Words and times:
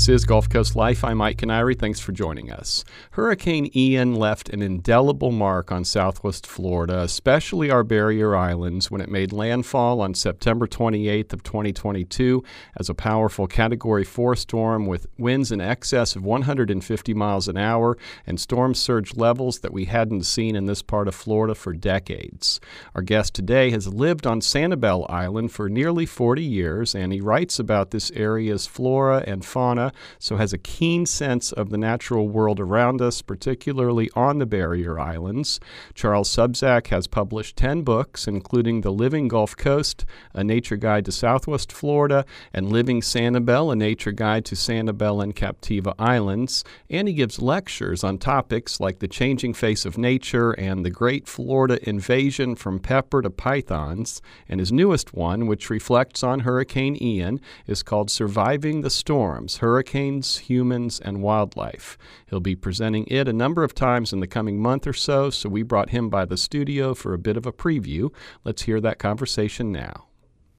This 0.00 0.08
is 0.08 0.24
Gulf 0.24 0.48
Coast 0.48 0.74
Life. 0.74 1.04
I'm 1.04 1.18
Mike 1.18 1.36
Kiniry. 1.36 1.78
Thanks 1.78 2.00
for 2.00 2.12
joining 2.12 2.50
us. 2.50 2.86
Hurricane 3.10 3.70
Ian 3.76 4.14
left 4.14 4.48
an 4.48 4.62
indelible 4.62 5.30
mark 5.30 5.70
on 5.70 5.84
southwest 5.84 6.46
Florida, 6.46 7.02
especially 7.02 7.70
our 7.70 7.84
barrier 7.84 8.34
islands, 8.34 8.90
when 8.90 9.02
it 9.02 9.10
made 9.10 9.30
landfall 9.30 10.00
on 10.00 10.14
September 10.14 10.66
28th 10.66 11.34
of 11.34 11.42
2022 11.42 12.42
as 12.78 12.88
a 12.88 12.94
powerful 12.94 13.46
Category 13.46 14.02
4 14.02 14.36
storm 14.36 14.86
with 14.86 15.06
winds 15.18 15.52
in 15.52 15.60
excess 15.60 16.16
of 16.16 16.24
150 16.24 17.12
miles 17.12 17.46
an 17.46 17.58
hour 17.58 17.98
and 18.26 18.40
storm 18.40 18.72
surge 18.72 19.18
levels 19.18 19.58
that 19.58 19.74
we 19.74 19.84
hadn't 19.84 20.24
seen 20.24 20.56
in 20.56 20.64
this 20.64 20.80
part 20.80 21.08
of 21.08 21.14
Florida 21.14 21.54
for 21.54 21.74
decades. 21.74 22.58
Our 22.94 23.02
guest 23.02 23.34
today 23.34 23.70
has 23.72 23.86
lived 23.86 24.26
on 24.26 24.40
Sanibel 24.40 25.04
Island 25.10 25.52
for 25.52 25.68
nearly 25.68 26.06
40 26.06 26.42
years, 26.42 26.94
and 26.94 27.12
he 27.12 27.20
writes 27.20 27.58
about 27.58 27.90
this 27.90 28.10
area's 28.12 28.66
flora 28.66 29.22
and 29.26 29.44
fauna 29.44 29.89
so 30.18 30.36
has 30.36 30.52
a 30.52 30.58
keen 30.58 31.06
sense 31.06 31.52
of 31.52 31.70
the 31.70 31.78
natural 31.78 32.28
world 32.28 32.60
around 32.60 33.00
us, 33.00 33.22
particularly 33.22 34.10
on 34.14 34.38
the 34.38 34.46
barrier 34.46 34.98
islands. 34.98 35.60
Charles 35.94 36.28
Sobczak 36.28 36.88
has 36.88 37.06
published 37.06 37.56
10 37.56 37.82
books, 37.82 38.26
including 38.26 38.80
The 38.80 38.92
Living 38.92 39.28
Gulf 39.28 39.56
Coast, 39.56 40.04
A 40.34 40.44
Nature 40.44 40.76
Guide 40.76 41.04
to 41.04 41.12
Southwest 41.12 41.72
Florida, 41.72 42.24
and 42.52 42.70
Living 42.70 43.00
Sanibel, 43.00 43.72
A 43.72 43.76
Nature 43.76 44.12
Guide 44.12 44.44
to 44.46 44.54
Sanibel 44.54 45.22
and 45.22 45.34
Captiva 45.34 45.94
Islands. 45.98 46.64
And 46.88 47.08
he 47.08 47.14
gives 47.14 47.40
lectures 47.40 48.04
on 48.04 48.18
topics 48.18 48.80
like 48.80 48.98
the 48.98 49.08
changing 49.08 49.54
face 49.54 49.84
of 49.84 49.98
nature 49.98 50.52
and 50.52 50.84
the 50.84 50.90
great 50.90 51.28
Florida 51.28 51.78
invasion 51.88 52.54
from 52.54 52.78
pepper 52.78 53.22
to 53.22 53.30
pythons. 53.30 54.22
And 54.48 54.60
his 54.60 54.72
newest 54.72 55.14
one, 55.14 55.46
which 55.46 55.70
reflects 55.70 56.22
on 56.22 56.40
Hurricane 56.40 56.96
Ian, 57.00 57.40
is 57.66 57.82
called 57.82 58.10
Surviving 58.10 58.80
the 58.80 58.90
Storms 58.90 59.58
hurricanes, 59.80 60.36
humans, 60.36 61.00
and 61.00 61.22
wildlife. 61.22 61.96
He'll 62.28 62.38
be 62.38 62.54
presenting 62.54 63.06
it 63.06 63.26
a 63.26 63.32
number 63.32 63.64
of 63.64 63.74
times 63.74 64.12
in 64.12 64.20
the 64.20 64.26
coming 64.26 64.60
month 64.60 64.86
or 64.86 64.92
so, 64.92 65.30
so 65.30 65.48
we 65.48 65.62
brought 65.62 65.88
him 65.88 66.10
by 66.10 66.26
the 66.26 66.36
studio 66.36 66.92
for 66.92 67.14
a 67.14 67.18
bit 67.18 67.38
of 67.38 67.46
a 67.46 67.52
preview. 67.52 68.12
Let's 68.44 68.62
hear 68.62 68.78
that 68.82 68.98
conversation 68.98 69.72
now. 69.72 70.08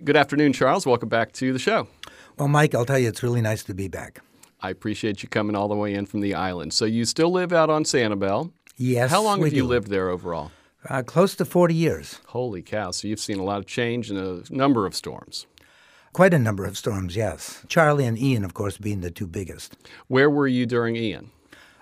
Good 0.03 0.17
afternoon, 0.17 0.53
Charles. 0.53 0.87
Welcome 0.87 1.09
back 1.09 1.33
to 1.33 1.53
the 1.53 1.59
show. 1.59 1.87
Well, 2.39 2.47
Mike, 2.47 2.73
I'll 2.73 2.83
tell 2.83 2.97
you, 2.97 3.09
it's 3.09 3.21
really 3.21 3.41
nice 3.41 3.63
to 3.65 3.75
be 3.75 3.87
back. 3.87 4.21
I 4.59 4.71
appreciate 4.71 5.21
you 5.21 5.29
coming 5.29 5.55
all 5.55 5.67
the 5.67 5.75
way 5.75 5.93
in 5.93 6.07
from 6.07 6.21
the 6.21 6.33
island. 6.33 6.73
So 6.73 6.85
you 6.85 7.05
still 7.05 7.31
live 7.31 7.53
out 7.53 7.69
on 7.69 7.83
Sanibel. 7.83 8.51
Yes. 8.75 9.11
How 9.11 9.21
long 9.21 9.39
have 9.43 9.51
do. 9.51 9.55
you 9.55 9.65
lived 9.65 9.89
there 9.89 10.09
overall? 10.09 10.49
Uh, 10.89 11.03
close 11.03 11.35
to 11.35 11.45
40 11.45 11.75
years. 11.75 12.19
Holy 12.25 12.63
cow. 12.63 12.89
So 12.89 13.07
you've 13.07 13.19
seen 13.19 13.37
a 13.37 13.43
lot 13.43 13.59
of 13.59 13.67
change 13.67 14.09
in 14.09 14.17
a 14.17 14.41
number 14.49 14.87
of 14.87 14.95
storms. 14.95 15.45
Quite 16.13 16.33
a 16.33 16.39
number 16.39 16.65
of 16.65 16.77
storms, 16.77 17.15
yes. 17.15 17.63
Charley 17.69 18.05
and 18.05 18.19
Ian, 18.19 18.43
of 18.43 18.53
course, 18.53 18.77
being 18.77 18.99
the 18.99 19.11
two 19.11 19.27
biggest. 19.27 19.77
Where 20.07 20.29
were 20.29 20.47
you 20.47 20.65
during 20.65 20.97
Ian? 20.97 21.31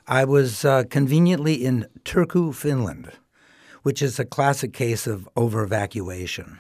I 0.07 0.23
was 0.23 0.63
uh, 0.63 0.83
conveniently 0.89 1.55
in 1.55 1.87
Turku, 2.05 2.53
Finland, 2.53 3.11
which 3.81 4.03
is 4.03 4.19
a 4.19 4.25
classic 4.25 4.71
case 4.71 5.07
of 5.07 5.27
over 5.35 5.63
evacuation. 5.63 6.59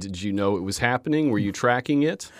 Did 0.00 0.20
you 0.20 0.32
know 0.32 0.56
it 0.56 0.62
was 0.62 0.78
happening? 0.78 1.30
Were 1.30 1.38
you 1.38 1.52
tracking 1.52 2.02
it? 2.02 2.30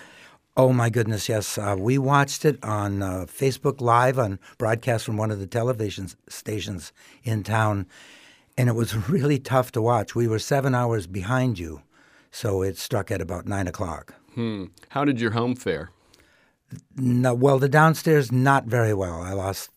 Oh 0.57 0.73
my 0.73 0.91
goodness, 0.91 1.29
yes. 1.29 1.59
Uh, 1.59 1.77
we 1.79 1.97
watched 1.97 2.45
it 2.45 2.63
on 2.65 3.03
uh, 3.03 3.27
Facebook 3.29 3.81
Live 3.81 4.19
on 4.19 4.41
broadcast 4.59 5.05
from 5.05 5.17
one 5.17 5.31
of 5.31 5.39
the 5.39 5.47
television 5.47 6.09
stations 6.29 6.93
in 7.23 7.45
town, 7.45 7.87
and 8.59 8.69
it 8.69 8.75
was 8.75 8.97
really 9.09 9.39
tough 9.39 9.71
to 9.73 9.83
watch. 9.83 10.17
We 10.17 10.27
were 10.27 10.41
seven 10.41 10.75
hours 10.75 11.07
behind 11.07 11.59
you, 11.59 11.83
so 12.33 12.63
it 12.63 12.79
struck 12.79 13.13
at 13.13 13.21
about 13.21 13.47
nine 13.47 13.69
o'clock. 13.69 14.15
Hmm. 14.37 14.67
How 14.91 15.05
did 15.05 15.19
your 15.21 15.33
home 15.33 15.57
fare? 15.57 15.91
No, 16.95 17.33
well, 17.35 17.59
the 17.59 17.69
downstairs 17.71 18.31
not 18.31 18.67
very 18.67 18.93
well. 18.93 19.23
I 19.23 19.33
lost 19.33 19.71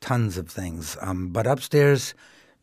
tons 0.00 0.38
of 0.38 0.48
things, 0.48 0.96
um, 1.02 1.28
but 1.28 1.46
upstairs, 1.46 2.14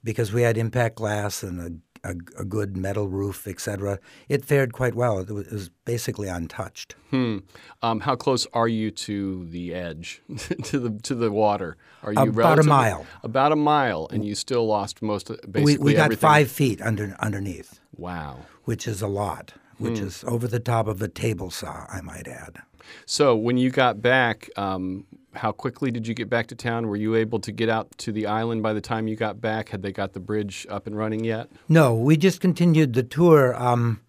because 0.04 0.34
we 0.34 0.42
had 0.42 0.58
impact 0.58 0.96
glass 0.96 1.44
and 1.44 1.84
a, 2.04 2.10
a, 2.10 2.16
a 2.40 2.46
good 2.46 2.76
metal 2.76 3.08
roof, 3.08 3.46
etc., 3.46 4.00
it 4.30 4.44
fared 4.44 4.74
quite 4.74 4.96
well. 4.96 5.20
It 5.20 5.30
was, 5.30 5.46
it 5.48 5.54
was 5.54 5.70
basically 5.86 6.28
untouched. 6.28 6.96
Hmm. 7.12 7.40
Um, 7.84 8.00
how 8.00 8.16
close 8.16 8.48
are 8.54 8.68
you 8.68 8.90
to 8.90 9.46
the 9.46 9.76
edge, 9.76 10.24
to 10.64 10.80
the 10.80 10.90
to 11.04 11.14
the 11.14 11.32
water? 11.32 11.78
Are 12.02 12.14
you 12.14 12.20
about 12.20 12.58
a 12.60 12.64
mile? 12.64 13.06
About 13.22 13.52
a 13.52 13.56
mile, 13.58 14.08
and 14.12 14.26
you 14.26 14.34
still 14.34 14.66
lost 14.66 15.04
most 15.04 15.30
of 15.30 15.40
basically 15.52 15.78
We, 15.78 15.92
we 15.92 15.94
got 15.94 16.06
everything. 16.06 16.22
five 16.22 16.50
feet 16.50 16.82
under 16.82 17.16
underneath. 17.20 17.80
Wow. 17.96 18.46
Which 18.64 18.88
is 18.88 19.02
a 19.04 19.08
lot 19.08 19.54
which 19.84 20.00
mm. 20.00 20.06
is 20.06 20.24
over 20.26 20.48
the 20.48 20.60
top 20.60 20.88
of 20.88 21.02
a 21.02 21.08
table 21.08 21.52
saw, 21.52 21.86
I 21.90 22.02
might 22.02 22.28
add. 22.28 22.62
So, 23.06 23.36
when 23.36 23.58
you 23.58 23.70
got 23.70 24.02
back, 24.02 24.50
um, 24.58 25.06
how 25.34 25.52
quickly 25.52 25.92
did 25.92 26.08
you 26.08 26.14
get 26.14 26.30
back 26.30 26.48
to 26.48 26.56
town? 26.56 26.88
Were 26.88 26.96
you 26.96 27.16
able 27.16 27.40
to 27.40 27.52
get 27.52 27.70
out 27.70 27.90
to 28.00 28.12
the 28.12 28.26
island 28.26 28.64
by 28.64 28.74
the 28.74 28.82
time 28.82 29.08
you 29.08 29.16
got 29.16 29.42
back? 29.42 29.70
Had 29.70 29.82
they 29.82 29.92
got 29.92 30.14
the 30.14 30.20
bridge 30.20 30.66
up 30.70 30.88
and 30.88 30.98
running 30.98 31.24
yet? 31.24 31.50
No, 31.70 31.96
we 31.96 32.18
just 32.18 32.42
continued 32.42 32.94
the 32.94 33.04
tour. 33.04 33.56
Um, 33.56 34.02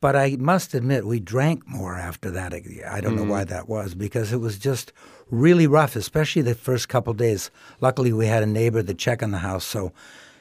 but 0.00 0.16
I 0.16 0.36
must 0.38 0.74
admit, 0.74 1.06
we 1.06 1.20
drank 1.20 1.66
more 1.68 1.94
after 1.94 2.30
that. 2.32 2.52
I 2.52 3.00
don't 3.00 3.14
mm. 3.14 3.18
know 3.18 3.30
why 3.30 3.44
mm. 3.44 3.48
that 3.48 3.68
was 3.68 3.94
because 3.94 4.32
it 4.32 4.38
was 4.38 4.58
just 4.58 4.92
really 5.30 5.66
rough, 5.66 5.94
especially 5.94 6.42
the 6.42 6.54
first 6.54 6.88
couple 6.88 7.14
days. 7.14 7.50
Luckily, 7.80 8.12
we 8.12 8.26
had 8.26 8.42
a 8.42 8.46
neighbor 8.46 8.82
that 8.82 8.98
checked 8.98 9.22
on 9.22 9.30
the 9.30 9.38
house, 9.38 9.64
so 9.64 9.92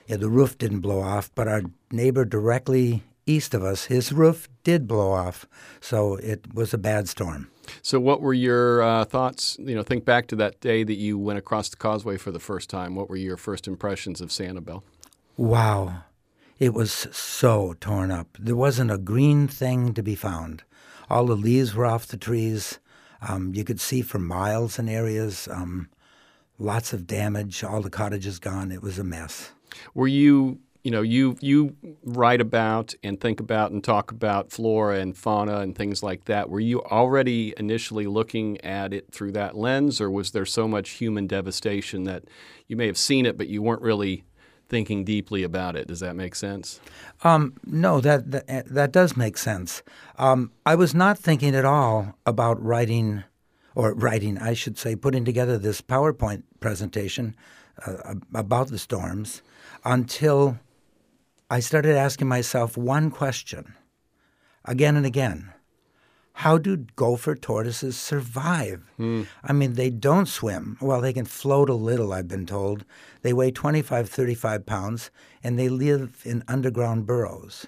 yeah, 0.08 0.18
the 0.18 0.30
roof 0.30 0.58
didn't 0.58 0.80
blow 0.80 1.00
off. 1.00 1.30
But 1.36 1.48
our 1.48 1.62
neighbor 1.92 2.26
directly 2.26 3.04
east 3.26 3.54
of 3.54 3.64
us, 3.64 3.86
his 3.86 4.12
roof 4.12 4.50
did 4.64 4.88
blow 4.88 5.12
off, 5.12 5.46
so 5.80 6.16
it 6.16 6.54
was 6.54 6.74
a 6.74 6.78
bad 6.78 7.08
storm. 7.08 7.50
So, 7.82 8.00
what 8.00 8.22
were 8.22 8.34
your 8.34 8.82
uh, 8.82 9.06
thoughts? 9.06 9.58
You 9.60 9.76
know, 9.76 9.84
think 9.84 10.06
back 10.06 10.28
to 10.28 10.36
that 10.38 10.60
day 10.60 10.84
that 10.84 10.96
you 10.96 11.18
went 11.18 11.40
across 11.40 11.70
the 11.70 11.78
causeway 11.78 12.18
for 12.18 12.32
the 12.32 12.40
first 12.40 12.70
time. 12.70 12.96
What 12.96 13.10
were 13.10 13.16
your 13.16 13.38
first 13.38 13.68
impressions 13.68 14.22
of 14.22 14.30
Sanibel? 14.30 14.84
Wow, 15.38 16.04
it 16.60 16.74
was 16.74 16.92
so 16.92 17.76
torn 17.80 18.12
up. 18.12 18.38
There 18.40 18.56
wasn't 18.56 18.92
a 18.92 18.98
green 18.98 19.48
thing 19.48 19.94
to 19.94 20.04
be 20.04 20.16
found. 20.16 20.64
All 21.10 21.26
the 21.26 21.36
leaves 21.36 21.74
were 21.74 21.86
off 21.86 22.08
the 22.08 22.18
trees. 22.18 22.80
Um, 23.28 23.54
you 23.54 23.64
could 23.64 23.80
see 23.80 24.02
for 24.02 24.20
miles 24.20 24.80
in 24.80 24.90
areas. 24.90 25.48
Um, 25.52 25.90
lots 26.58 26.94
of 26.94 27.06
damage. 27.06 27.64
All 27.64 27.82
the 27.82 27.90
cottages 27.90 28.40
gone. 28.40 28.72
It 28.72 28.82
was 28.82 28.98
a 28.98 29.04
mess. 29.04 29.52
Were 29.94 30.08
you 30.08 30.60
you 30.84 30.92
know, 30.92 31.02
you 31.02 31.38
you 31.42 31.76
write 32.04 32.42
about 32.42 32.96
and 33.04 33.20
think 33.20 33.40
about 33.40 33.72
and 33.72 33.84
talk 33.84 34.12
about 34.12 34.52
flora 34.52 35.00
and 35.00 35.16
fauna 35.16 35.60
and 35.60 35.76
things 35.76 36.02
like 36.02 36.26
that. 36.26 36.50
Were 36.50 36.60
you 36.60 36.82
already 36.84 37.54
initially 37.58 38.08
looking 38.08 38.60
at 38.62 38.94
it 38.94 39.12
through 39.12 39.34
that 39.34 39.56
lens, 39.56 40.02
or 40.02 40.10
was 40.10 40.32
there 40.32 40.46
so 40.46 40.68
much 40.68 40.92
human 40.92 41.28
devastation 41.28 42.06
that 42.06 42.24
you 42.68 42.76
may 42.76 42.88
have 42.88 42.98
seen 42.98 43.26
it, 43.26 43.38
but 43.38 43.48
you 43.48 43.62
weren't 43.62 43.82
really 43.82 44.24
thinking 44.70 45.04
deeply 45.04 45.44
about 45.44 45.76
it? 45.76 45.88
Does 45.88 46.00
that 46.00 46.16
make 46.16 46.34
sense? 46.34 46.80
Um, 47.24 47.54
no, 47.66 48.00
that, 48.02 48.32
that, 48.32 48.68
that 48.68 48.92
does 48.92 49.18
make 49.18 49.38
sense. 49.38 49.84
Um, 50.18 50.52
I 50.66 50.76
was 50.76 50.96
not 50.96 51.20
thinking 51.20 51.54
at 51.56 51.66
all 51.66 52.16
about 52.26 52.64
writing, 52.64 53.24
or 53.76 53.94
writing, 53.94 54.38
I 54.38 54.54
should 54.54 54.78
say, 54.78 54.96
putting 54.96 55.26
together 55.26 55.58
this 55.58 55.82
PowerPoint 55.82 56.44
presentation 56.60 57.36
uh, 57.86 58.16
about 58.34 58.70
the 58.70 58.80
storms 58.80 59.42
until 59.84 60.58
I 61.52 61.60
started 61.60 61.98
asking 61.98 62.30
myself 62.30 62.78
one 62.78 63.12
question 63.12 63.76
again 64.64 64.96
and 64.96 65.06
again. 65.06 65.52
How 66.32 66.58
do 66.58 66.78
gopher 66.96 67.36
tortoises 67.36 67.98
survive? 67.98 68.90
Mm. 68.98 69.28
I 69.44 69.52
mean, 69.52 69.74
they 69.74 69.90
don't 69.90 70.30
swim. 70.30 70.78
Well, 70.80 71.02
they 71.02 71.12
can 71.12 71.26
float 71.26 71.70
a 71.70 71.74
little, 71.74 72.14
I've 72.14 72.30
been 72.30 72.46
told. 72.46 72.86
They 73.22 73.34
weigh 73.34 73.52
25, 73.52 74.10
35 74.10 74.66
pounds, 74.66 75.12
and 75.44 75.60
they 75.60 75.68
live 75.68 76.22
in 76.24 76.42
underground 76.48 77.06
burrows. 77.06 77.68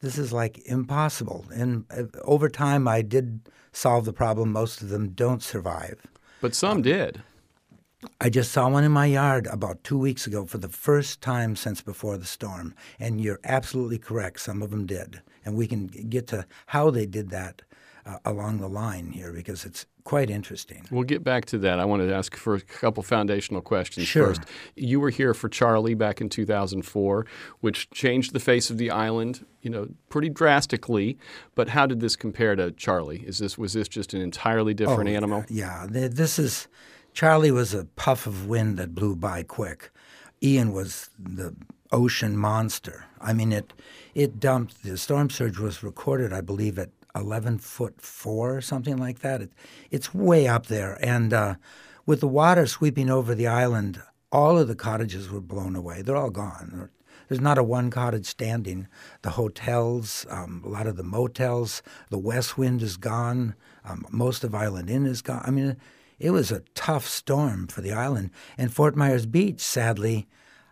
This 0.00 0.16
is 0.16 0.32
like 0.32 0.62
impossible. 0.64 1.44
And 1.54 1.84
uh, 1.94 2.04
over 2.22 2.48
time, 2.48 2.88
I 2.88 3.02
did 3.02 3.42
solve 3.72 4.06
the 4.06 4.14
problem. 4.14 4.52
Most 4.52 4.80
of 4.80 4.88
them 4.88 5.10
don't 5.10 5.42
survive. 5.42 6.00
But 6.40 6.54
some 6.54 6.78
uh, 6.78 6.80
did. 6.80 7.22
I 8.20 8.30
just 8.30 8.52
saw 8.52 8.68
one 8.68 8.84
in 8.84 8.92
my 8.92 9.06
yard 9.06 9.46
about 9.46 9.84
two 9.84 9.98
weeks 9.98 10.26
ago 10.26 10.44
for 10.44 10.58
the 10.58 10.68
first 10.68 11.20
time 11.20 11.56
since 11.56 11.80
before 11.80 12.16
the 12.16 12.24
storm. 12.24 12.74
And 12.98 13.20
you're 13.20 13.40
absolutely 13.44 13.98
correct. 13.98 14.40
Some 14.40 14.62
of 14.62 14.70
them 14.70 14.86
did. 14.86 15.22
And 15.44 15.56
we 15.56 15.66
can 15.66 15.86
get 15.86 16.26
to 16.28 16.46
how 16.66 16.90
they 16.90 17.06
did 17.06 17.30
that 17.30 17.62
uh, 18.04 18.18
along 18.24 18.58
the 18.58 18.68
line 18.68 19.12
here 19.12 19.32
because 19.32 19.64
it's 19.64 19.86
quite 20.04 20.30
interesting. 20.30 20.84
We'll 20.90 21.04
get 21.04 21.22
back 21.22 21.44
to 21.46 21.58
that. 21.58 21.78
I 21.78 21.84
wanted 21.84 22.08
to 22.08 22.14
ask 22.14 22.36
for 22.36 22.56
a 22.56 22.60
couple 22.60 23.02
foundational 23.02 23.62
questions 23.62 24.08
sure. 24.08 24.28
first. 24.28 24.42
You 24.74 24.98
were 24.98 25.10
here 25.10 25.34
for 25.34 25.48
Charley 25.48 25.94
back 25.94 26.20
in 26.20 26.28
2004, 26.28 27.26
which 27.60 27.90
changed 27.90 28.32
the 28.32 28.40
face 28.40 28.70
of 28.70 28.78
the 28.78 28.90
island, 28.90 29.46
you 29.60 29.70
know, 29.70 29.88
pretty 30.08 30.28
drastically. 30.28 31.16
But 31.54 31.68
how 31.68 31.86
did 31.86 32.00
this 32.00 32.16
compare 32.16 32.56
to 32.56 32.72
Charley? 32.72 33.22
Is 33.24 33.38
this 33.38 33.56
was 33.56 33.72
this 33.72 33.88
just 33.88 34.14
an 34.14 34.20
entirely 34.20 34.74
different 34.74 35.08
oh, 35.08 35.12
animal? 35.12 35.44
Yeah, 35.48 35.86
this 35.88 36.38
is 36.38 36.66
Charley 37.12 37.50
was 37.50 37.74
a 37.74 37.84
puff 37.84 38.26
of 38.26 38.46
wind 38.46 38.78
that 38.78 38.94
blew 38.94 39.14
by 39.16 39.42
quick. 39.42 39.90
Ian 40.42 40.72
was 40.72 41.10
the 41.18 41.54
ocean 41.90 42.36
monster. 42.36 43.04
I 43.20 43.32
mean, 43.32 43.52
it 43.52 43.72
it 44.14 44.40
dumped. 44.40 44.82
The 44.82 44.96
storm 44.98 45.30
surge 45.30 45.58
was 45.58 45.82
recorded, 45.82 46.32
I 46.32 46.40
believe, 46.40 46.78
at 46.78 46.90
11 47.14 47.58
foot 47.58 48.00
four 48.00 48.60
something 48.60 48.96
like 48.96 49.20
that. 49.20 49.42
It, 49.42 49.52
it's 49.90 50.14
way 50.14 50.48
up 50.48 50.66
there. 50.66 50.98
And 51.02 51.32
uh, 51.32 51.54
with 52.06 52.20
the 52.20 52.28
water 52.28 52.66
sweeping 52.66 53.10
over 53.10 53.34
the 53.34 53.46
island, 53.46 54.02
all 54.30 54.58
of 54.58 54.68
the 54.68 54.74
cottages 54.74 55.30
were 55.30 55.40
blown 55.40 55.76
away. 55.76 56.02
They're 56.02 56.16
all 56.16 56.30
gone. 56.30 56.88
There's 57.28 57.40
not 57.40 57.58
a 57.58 57.62
one 57.62 57.90
cottage 57.90 58.26
standing. 58.26 58.88
The 59.22 59.30
hotels, 59.30 60.26
um, 60.28 60.62
a 60.66 60.68
lot 60.68 60.86
of 60.86 60.96
the 60.96 61.02
motels, 61.02 61.82
the 62.10 62.18
West 62.18 62.58
Wind 62.58 62.82
is 62.82 62.96
gone. 62.96 63.54
Um, 63.84 64.06
most 64.10 64.44
of 64.44 64.54
Island 64.54 64.90
Inn 64.90 65.06
is 65.06 65.22
gone. 65.22 65.42
I 65.44 65.50
mean, 65.50 65.76
it 66.22 66.30
was 66.30 66.52
a 66.52 66.62
tough 66.74 67.06
storm 67.06 67.66
for 67.66 67.80
the 67.80 67.92
island. 67.92 68.30
And 68.56 68.72
Fort 68.72 68.94
Myers 68.94 69.26
Beach, 69.26 69.60
sadly, 69.60 70.28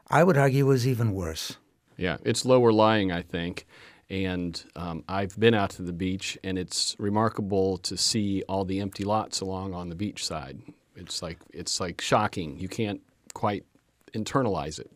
I 0.08 0.22
would 0.22 0.38
argue 0.38 0.64
was 0.64 0.86
even 0.86 1.12
worse. 1.12 1.56
Yeah, 1.96 2.18
it's 2.24 2.44
lower 2.44 2.72
lying, 2.72 3.10
I 3.10 3.22
think. 3.22 3.66
And 4.08 4.62
um, 4.76 5.04
I've 5.08 5.38
been 5.38 5.54
out 5.54 5.70
to 5.70 5.82
the 5.82 5.92
beach, 5.92 6.38
and 6.44 6.56
it's 6.56 6.96
remarkable 6.98 7.78
to 7.78 7.96
see 7.96 8.42
all 8.48 8.64
the 8.64 8.80
empty 8.80 9.04
lots 9.04 9.40
along 9.40 9.74
on 9.74 9.88
the 9.88 9.94
beach 9.94 10.24
side. 10.24 10.60
It's 10.96 11.20
like 11.20 11.38
it's 11.52 11.80
like 11.80 12.00
shocking. 12.00 12.58
You 12.58 12.68
can't 12.68 13.00
quite 13.34 13.64
internalize 14.12 14.78
it. 14.78 14.90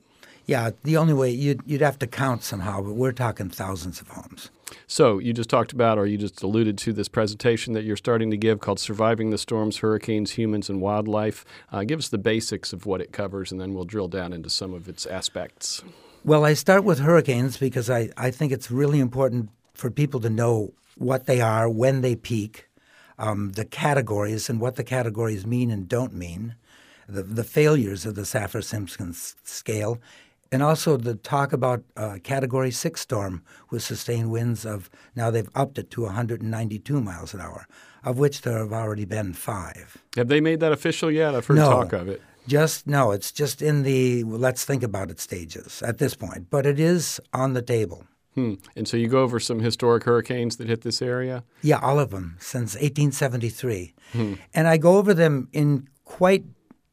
Yeah, 0.46 0.70
the 0.82 0.96
only 0.96 1.14
way 1.14 1.30
you'd, 1.30 1.62
you'd 1.64 1.80
have 1.80 1.98
to 2.00 2.06
count 2.06 2.42
somehow, 2.42 2.82
but 2.82 2.92
we're 2.92 3.12
talking 3.12 3.48
thousands 3.48 4.00
of 4.00 4.08
homes. 4.08 4.50
So 4.86 5.18
you 5.18 5.32
just 5.32 5.50
talked 5.50 5.72
about, 5.72 5.98
or 5.98 6.06
you 6.06 6.18
just 6.18 6.42
alluded 6.42 6.78
to 6.78 6.92
this 6.92 7.08
presentation 7.08 7.72
that 7.74 7.84
you're 7.84 7.96
starting 7.96 8.30
to 8.30 8.36
give 8.36 8.60
called 8.60 8.80
"Surviving 8.80 9.30
the 9.30 9.38
Storms: 9.38 9.78
Hurricanes, 9.78 10.32
Humans, 10.32 10.68
and 10.68 10.80
Wildlife." 10.80 11.44
Uh, 11.72 11.84
give 11.84 11.98
us 11.98 12.08
the 12.08 12.18
basics 12.18 12.72
of 12.72 12.86
what 12.86 13.00
it 13.00 13.12
covers, 13.12 13.52
and 13.52 13.60
then 13.60 13.74
we'll 13.74 13.84
drill 13.84 14.08
down 14.08 14.32
into 14.32 14.50
some 14.50 14.74
of 14.74 14.88
its 14.88 15.06
aspects. 15.06 15.82
Well, 16.24 16.44
I 16.44 16.54
start 16.54 16.84
with 16.84 17.00
hurricanes 17.00 17.58
because 17.58 17.90
I, 17.90 18.08
I 18.16 18.30
think 18.30 18.50
it's 18.50 18.70
really 18.70 18.98
important 18.98 19.50
for 19.74 19.90
people 19.90 20.20
to 20.20 20.30
know 20.30 20.72
what 20.96 21.26
they 21.26 21.40
are, 21.40 21.68
when 21.68 22.00
they 22.00 22.16
peak, 22.16 22.68
um, 23.18 23.52
the 23.52 23.64
categories, 23.64 24.48
and 24.48 24.60
what 24.60 24.76
the 24.76 24.84
categories 24.84 25.44
mean 25.44 25.70
and 25.70 25.86
don't 25.86 26.14
mean, 26.14 26.54
the, 27.06 27.22
the 27.22 27.44
failures 27.44 28.06
of 28.06 28.14
the 28.14 28.24
Saffir 28.24 28.62
Simpson 28.62 29.12
scale, 29.12 29.98
and 30.54 30.62
also 30.62 30.96
the 30.96 31.16
talk 31.16 31.52
about 31.52 31.82
uh, 31.96 32.18
Category 32.22 32.70
6 32.70 33.00
storm 33.00 33.42
with 33.70 33.82
sustained 33.82 34.30
winds 34.30 34.64
of 34.64 34.88
now 35.16 35.28
they've 35.28 35.50
upped 35.52 35.78
it 35.78 35.90
to 35.90 36.02
192 36.02 37.00
miles 37.00 37.34
an 37.34 37.40
hour, 37.40 37.66
of 38.04 38.18
which 38.18 38.42
there 38.42 38.58
have 38.58 38.72
already 38.72 39.04
been 39.04 39.32
five. 39.32 39.98
Have 40.16 40.28
they 40.28 40.40
made 40.40 40.60
that 40.60 40.70
official 40.70 41.10
yet? 41.10 41.34
I've 41.34 41.44
heard 41.44 41.56
no, 41.56 41.68
talk 41.68 41.92
of 41.92 42.08
it. 42.08 42.22
Just 42.46 42.86
no, 42.86 43.10
it's 43.10 43.32
just 43.32 43.62
in 43.62 43.82
the 43.82 44.22
let's 44.22 44.64
think 44.64 44.84
about 44.84 45.10
it 45.10 45.18
stages 45.18 45.82
at 45.82 45.98
this 45.98 46.14
point, 46.14 46.50
but 46.50 46.66
it 46.66 46.78
is 46.78 47.20
on 47.32 47.54
the 47.54 47.62
table. 47.62 48.04
Hmm. 48.36 48.54
And 48.76 48.86
so 48.86 48.96
you 48.96 49.08
go 49.08 49.22
over 49.22 49.40
some 49.40 49.58
historic 49.58 50.04
hurricanes 50.04 50.56
that 50.58 50.68
hit 50.68 50.82
this 50.82 51.02
area? 51.02 51.42
Yeah, 51.62 51.80
all 51.80 51.98
of 51.98 52.10
them 52.10 52.36
since 52.38 52.74
1873. 52.74 53.92
Hmm. 54.12 54.34
And 54.54 54.68
I 54.68 54.76
go 54.76 54.98
over 54.98 55.14
them 55.14 55.48
in 55.52 55.88
quite 56.04 56.44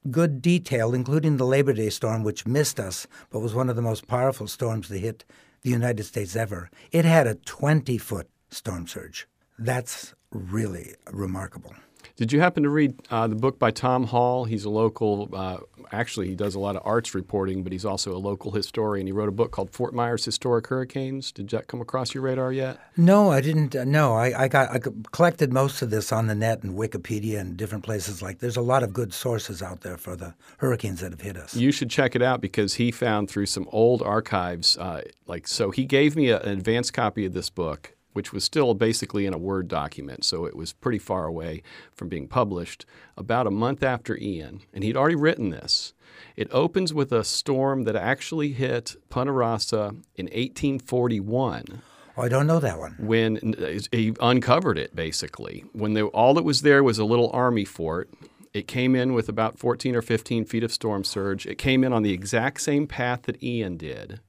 good 0.09 0.41
detail, 0.41 0.93
including 0.93 1.37
the 1.37 1.45
Labor 1.45 1.73
Day 1.73 1.89
storm, 1.89 2.23
which 2.23 2.47
missed 2.47 2.79
us, 2.79 3.07
but 3.29 3.39
was 3.39 3.53
one 3.53 3.69
of 3.69 3.75
the 3.75 3.81
most 3.81 4.07
powerful 4.07 4.47
storms 4.47 4.87
to 4.87 4.97
hit 4.97 5.23
the 5.61 5.69
United 5.69 6.03
States 6.03 6.35
ever. 6.35 6.69
It 6.91 7.05
had 7.05 7.27
a 7.27 7.35
20 7.35 7.97
foot 7.97 8.29
storm 8.49 8.87
surge. 8.87 9.27
That's 9.59 10.13
really 10.31 10.95
remarkable. 11.11 11.75
Did 12.21 12.31
you 12.31 12.39
happen 12.39 12.61
to 12.61 12.69
read 12.69 12.93
uh, 13.09 13.27
the 13.27 13.35
book 13.35 13.57
by 13.57 13.71
Tom 13.71 14.03
Hall? 14.03 14.45
He's 14.45 14.63
a 14.63 14.69
local, 14.69 15.27
uh, 15.33 15.57
actually, 15.91 16.27
he 16.27 16.35
does 16.35 16.53
a 16.53 16.59
lot 16.59 16.75
of 16.75 16.83
arts 16.85 17.15
reporting, 17.15 17.63
but 17.63 17.71
he's 17.71 17.83
also 17.83 18.15
a 18.15 18.21
local 18.21 18.51
historian. 18.51 19.07
He 19.07 19.11
wrote 19.11 19.27
a 19.27 19.31
book 19.31 19.49
called 19.49 19.71
Fort 19.71 19.91
Myers 19.95 20.23
Historic 20.23 20.67
Hurricanes. 20.67 21.31
Did 21.31 21.49
that 21.49 21.65
come 21.65 21.81
across 21.81 22.13
your 22.13 22.21
radar 22.21 22.53
yet? 22.53 22.79
No, 22.95 23.31
I 23.31 23.41
didn't. 23.41 23.75
Uh, 23.75 23.85
no, 23.85 24.13
I, 24.13 24.43
I, 24.43 24.47
got 24.49 24.69
I 24.69 24.79
collected 25.11 25.51
most 25.51 25.81
of 25.81 25.89
this 25.89 26.11
on 26.11 26.27
the 26.27 26.35
net 26.35 26.61
and 26.61 26.77
Wikipedia 26.77 27.39
and 27.39 27.57
different 27.57 27.83
places. 27.83 28.21
Like, 28.21 28.37
there's 28.37 28.55
a 28.55 28.61
lot 28.61 28.83
of 28.83 28.93
good 28.93 29.15
sources 29.15 29.63
out 29.63 29.81
there 29.81 29.97
for 29.97 30.15
the 30.15 30.35
hurricanes 30.59 30.99
that 30.99 31.09
have 31.09 31.21
hit 31.21 31.37
us. 31.37 31.55
You 31.55 31.71
should 31.71 31.89
check 31.89 32.15
it 32.15 32.21
out 32.21 32.39
because 32.39 32.75
he 32.75 32.91
found 32.91 33.31
through 33.31 33.47
some 33.47 33.67
old 33.71 34.03
archives, 34.03 34.77
uh, 34.77 35.01
like, 35.25 35.47
so 35.47 35.71
he 35.71 35.85
gave 35.85 36.15
me 36.15 36.29
a, 36.29 36.39
an 36.41 36.49
advance 36.49 36.91
copy 36.91 37.25
of 37.25 37.33
this 37.33 37.49
book 37.49 37.95
which 38.13 38.33
was 38.33 38.43
still 38.43 38.73
basically 38.73 39.25
in 39.25 39.33
a 39.33 39.37
Word 39.37 39.67
document, 39.67 40.23
so 40.25 40.45
it 40.45 40.55
was 40.55 40.73
pretty 40.73 40.99
far 40.99 41.25
away 41.25 41.63
from 41.93 42.09
being 42.09 42.27
published, 42.27 42.85
about 43.17 43.47
a 43.47 43.51
month 43.51 43.83
after 43.83 44.17
Ian. 44.17 44.61
And 44.73 44.83
he'd 44.83 44.97
already 44.97 45.15
written 45.15 45.49
this. 45.49 45.93
It 46.35 46.47
opens 46.51 46.93
with 46.93 47.11
a 47.11 47.23
storm 47.23 47.83
that 47.83 47.95
actually 47.95 48.53
hit 48.53 48.95
Punta 49.09 49.31
Rassa 49.31 49.89
in 50.15 50.25
1841. 50.25 51.81
Oh, 52.17 52.21
I 52.21 52.27
don't 52.27 52.47
know 52.47 52.59
that 52.59 52.77
one. 52.77 52.95
When 52.99 53.55
he 53.91 54.13
uncovered 54.19 54.77
it, 54.77 54.95
basically. 54.95 55.65
When 55.73 55.93
they, 55.93 56.01
all 56.01 56.33
that 56.33 56.43
was 56.43 56.61
there 56.61 56.83
was 56.83 56.99
a 56.99 57.05
little 57.05 57.29
army 57.33 57.65
fort. 57.65 58.09
It 58.53 58.67
came 58.67 58.95
in 58.95 59.13
with 59.13 59.29
about 59.29 59.57
14 59.57 59.95
or 59.95 60.01
15 60.01 60.43
feet 60.43 60.63
of 60.63 60.73
storm 60.73 61.05
surge. 61.05 61.45
It 61.45 61.57
came 61.57 61.85
in 61.85 61.93
on 61.93 62.03
the 62.03 62.11
exact 62.11 62.61
same 62.61 62.85
path 62.85 63.23
that 63.23 63.41
Ian 63.41 63.77
did. 63.77 64.19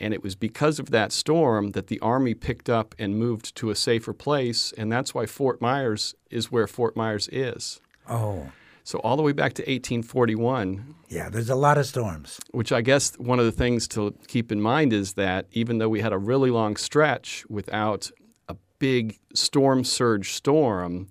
And 0.00 0.14
it 0.14 0.22
was 0.22 0.34
because 0.34 0.78
of 0.78 0.90
that 0.90 1.12
storm 1.12 1.72
that 1.72 1.88
the 1.88 2.00
Army 2.00 2.34
picked 2.34 2.70
up 2.70 2.94
and 2.98 3.18
moved 3.18 3.54
to 3.56 3.70
a 3.70 3.74
safer 3.74 4.14
place. 4.14 4.72
And 4.78 4.90
that's 4.90 5.14
why 5.14 5.26
Fort 5.26 5.60
Myers 5.60 6.14
is 6.30 6.50
where 6.50 6.66
Fort 6.66 6.96
Myers 6.96 7.28
is. 7.30 7.80
Oh. 8.08 8.50
So 8.82 8.98
all 9.00 9.16
the 9.16 9.22
way 9.22 9.32
back 9.32 9.52
to 9.54 9.62
1841. 9.62 10.94
Yeah, 11.08 11.28
there's 11.28 11.50
a 11.50 11.54
lot 11.54 11.76
of 11.76 11.86
storms. 11.86 12.40
Which 12.50 12.72
I 12.72 12.80
guess 12.80 13.14
one 13.18 13.38
of 13.38 13.44
the 13.44 13.52
things 13.52 13.86
to 13.88 14.14
keep 14.26 14.50
in 14.50 14.60
mind 14.60 14.92
is 14.92 15.12
that 15.12 15.46
even 15.52 15.78
though 15.78 15.88
we 15.88 16.00
had 16.00 16.12
a 16.12 16.18
really 16.18 16.50
long 16.50 16.76
stretch 16.76 17.44
without 17.48 18.10
a 18.48 18.56
big 18.78 19.18
storm 19.34 19.84
surge 19.84 20.32
storm, 20.32 21.08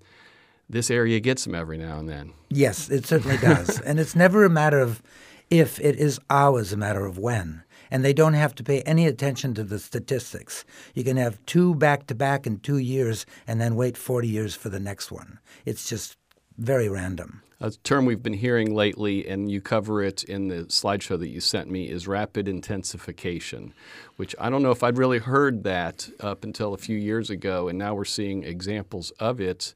this 0.67 0.89
area 0.89 1.19
gets 1.19 1.45
them 1.45 1.55
every 1.55 1.77
now 1.77 1.99
and 1.99 2.09
then. 2.09 2.33
Yes, 2.49 2.89
it 2.89 3.05
certainly 3.05 3.37
does. 3.37 3.79
and 3.85 3.99
it's 3.99 4.15
never 4.15 4.43
a 4.43 4.49
matter 4.49 4.79
of 4.79 5.01
if, 5.49 5.79
it 5.79 5.95
is 5.95 6.19
always 6.29 6.73
a 6.73 6.77
matter 6.77 7.05
of 7.05 7.17
when 7.17 7.63
and 7.91 8.03
they 8.03 8.13
don't 8.13 8.33
have 8.33 8.55
to 8.55 8.63
pay 8.63 8.81
any 8.81 9.05
attention 9.05 9.53
to 9.55 9.63
the 9.63 9.79
statistics. 9.79 10.65
You 10.93 11.03
can 11.03 11.17
have 11.17 11.43
two 11.45 11.75
back 11.75 12.07
to 12.07 12.15
back 12.15 12.45
in 12.45 12.59
two 12.59 12.77
years 12.77 13.25
and 13.47 13.59
then 13.59 13.75
wait 13.75 13.97
40 13.97 14.27
years 14.27 14.55
for 14.55 14.69
the 14.69 14.79
next 14.79 15.11
one. 15.11 15.39
It's 15.65 15.89
just 15.89 16.17
very 16.57 16.89
random. 16.89 17.41
A 17.61 17.71
term 17.71 18.05
we've 18.05 18.23
been 18.23 18.33
hearing 18.33 18.73
lately, 18.73 19.27
and 19.27 19.51
you 19.51 19.59
cover 19.59 20.01
it 20.01 20.23
in 20.23 20.47
the 20.47 20.63
slideshow 20.67 21.19
that 21.19 21.27
you 21.27 21.41
sent 21.41 21.69
me, 21.69 21.89
is 21.89 22.07
rapid 22.07 22.47
intensification, 22.47 23.73
which 24.15 24.33
I 24.39 24.49
don't 24.49 24.63
know 24.63 24.71
if 24.71 24.81
I'd 24.81 24.97
really 24.97 25.19
heard 25.19 25.63
that 25.63 26.09
up 26.21 26.45
until 26.45 26.73
a 26.73 26.77
few 26.77 26.97
years 26.97 27.29
ago, 27.29 27.67
and 27.67 27.77
now 27.77 27.95
we're 27.95 28.05
seeing 28.05 28.45
examples 28.45 29.11
of 29.19 29.41
it 29.41 29.75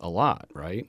a 0.00 0.08
lot, 0.08 0.48
right? 0.54 0.88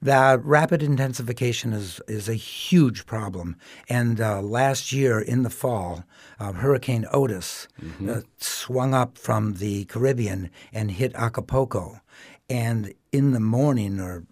The 0.00 0.40
rapid 0.42 0.82
intensification 0.82 1.72
is, 1.72 2.00
is 2.06 2.28
a 2.28 2.34
huge 2.34 3.04
problem. 3.04 3.56
And 3.88 4.20
uh, 4.20 4.40
last 4.42 4.92
year 4.92 5.20
in 5.20 5.42
the 5.42 5.50
fall, 5.50 6.04
uh, 6.38 6.52
Hurricane 6.52 7.06
Otis 7.12 7.66
mm-hmm. 7.82 8.08
uh, 8.08 8.20
swung 8.38 8.94
up 8.94 9.18
from 9.18 9.54
the 9.54 9.86
Caribbean 9.86 10.50
and 10.72 10.92
hit 10.92 11.14
Acapulco. 11.14 12.00
And 12.48 12.94
in 13.12 13.32
the 13.32 13.40
morning 13.40 13.98
or 13.98 14.24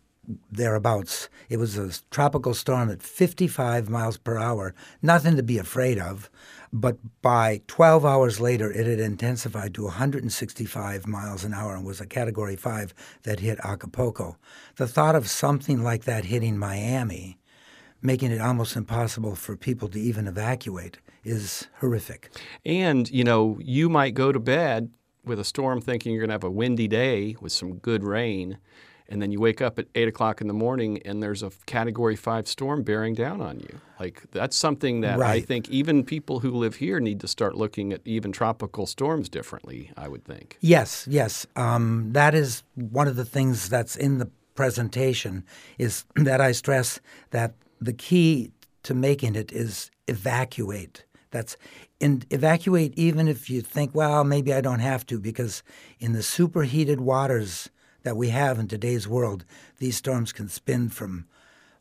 thereabouts, 0.50 1.28
it 1.48 1.58
was 1.58 1.76
a 1.76 1.92
tropical 2.10 2.54
storm 2.54 2.90
at 2.90 3.02
55 3.02 3.88
miles 3.88 4.16
per 4.16 4.38
hour. 4.38 4.74
Nothing 5.02 5.36
to 5.36 5.42
be 5.42 5.58
afraid 5.58 5.98
of. 5.98 6.30
But 6.78 6.98
by 7.22 7.62
12 7.68 8.04
hours 8.04 8.38
later, 8.38 8.70
it 8.70 8.86
had 8.86 9.00
intensified 9.00 9.72
to 9.74 9.84
165 9.84 11.06
miles 11.06 11.42
an 11.42 11.54
hour 11.54 11.74
and 11.74 11.86
was 11.86 12.02
a 12.02 12.06
Category 12.06 12.54
5 12.54 12.92
that 13.22 13.40
hit 13.40 13.58
Acapulco. 13.64 14.36
The 14.76 14.86
thought 14.86 15.16
of 15.16 15.26
something 15.26 15.82
like 15.82 16.04
that 16.04 16.26
hitting 16.26 16.58
Miami, 16.58 17.38
making 18.02 18.30
it 18.30 18.42
almost 18.42 18.76
impossible 18.76 19.36
for 19.36 19.56
people 19.56 19.88
to 19.88 19.98
even 19.98 20.26
evacuate, 20.26 20.98
is 21.24 21.66
horrific. 21.80 22.30
And, 22.66 23.10
you 23.10 23.24
know, 23.24 23.58
you 23.62 23.88
might 23.88 24.12
go 24.12 24.30
to 24.30 24.38
bed 24.38 24.90
with 25.24 25.40
a 25.40 25.44
storm 25.44 25.80
thinking 25.80 26.12
you're 26.12 26.20
going 26.20 26.28
to 26.28 26.34
have 26.34 26.44
a 26.44 26.50
windy 26.50 26.88
day 26.88 27.36
with 27.40 27.52
some 27.52 27.76
good 27.78 28.04
rain 28.04 28.58
and 29.08 29.22
then 29.22 29.30
you 29.30 29.40
wake 29.40 29.60
up 29.60 29.78
at 29.78 29.86
eight 29.94 30.08
o'clock 30.08 30.40
in 30.40 30.48
the 30.48 30.54
morning 30.54 31.00
and 31.04 31.22
there's 31.22 31.42
a 31.42 31.50
category 31.66 32.16
five 32.16 32.48
storm 32.48 32.82
bearing 32.82 33.14
down 33.14 33.40
on 33.40 33.60
you. 33.60 33.80
Like 34.00 34.22
that's 34.32 34.56
something 34.56 35.00
that 35.02 35.18
right. 35.18 35.42
I 35.42 35.46
think 35.46 35.68
even 35.70 36.04
people 36.04 36.40
who 36.40 36.50
live 36.50 36.76
here 36.76 37.00
need 37.00 37.20
to 37.20 37.28
start 37.28 37.56
looking 37.56 37.92
at 37.92 38.00
even 38.04 38.32
tropical 38.32 38.86
storms 38.86 39.28
differently, 39.28 39.90
I 39.96 40.08
would 40.08 40.24
think. 40.24 40.58
Yes, 40.60 41.06
yes. 41.10 41.46
Um, 41.56 42.12
that 42.12 42.34
is 42.34 42.62
one 42.74 43.08
of 43.08 43.16
the 43.16 43.24
things 43.24 43.68
that's 43.68 43.96
in 43.96 44.18
the 44.18 44.30
presentation 44.54 45.44
is 45.78 46.04
that 46.16 46.40
I 46.40 46.52
stress 46.52 47.00
that 47.30 47.54
the 47.80 47.92
key 47.92 48.50
to 48.82 48.94
making 48.94 49.34
it 49.34 49.52
is 49.52 49.90
evacuate. 50.08 51.04
That's 51.30 51.56
and 52.00 52.24
evacuate 52.30 52.94
even 52.96 53.28
if 53.28 53.50
you 53.50 53.60
think, 53.60 53.94
well, 53.94 54.22
maybe 54.24 54.52
I 54.52 54.60
don't 54.60 54.80
have 54.80 55.06
to, 55.06 55.18
because 55.18 55.62
in 55.98 56.12
the 56.12 56.22
superheated 56.22 57.00
waters 57.00 57.70
that 58.06 58.16
we 58.16 58.28
have 58.28 58.60
in 58.60 58.68
today's 58.68 59.08
world, 59.08 59.44
these 59.78 59.96
storms 59.96 60.32
can 60.32 60.48
spin 60.48 60.88
from 60.88 61.26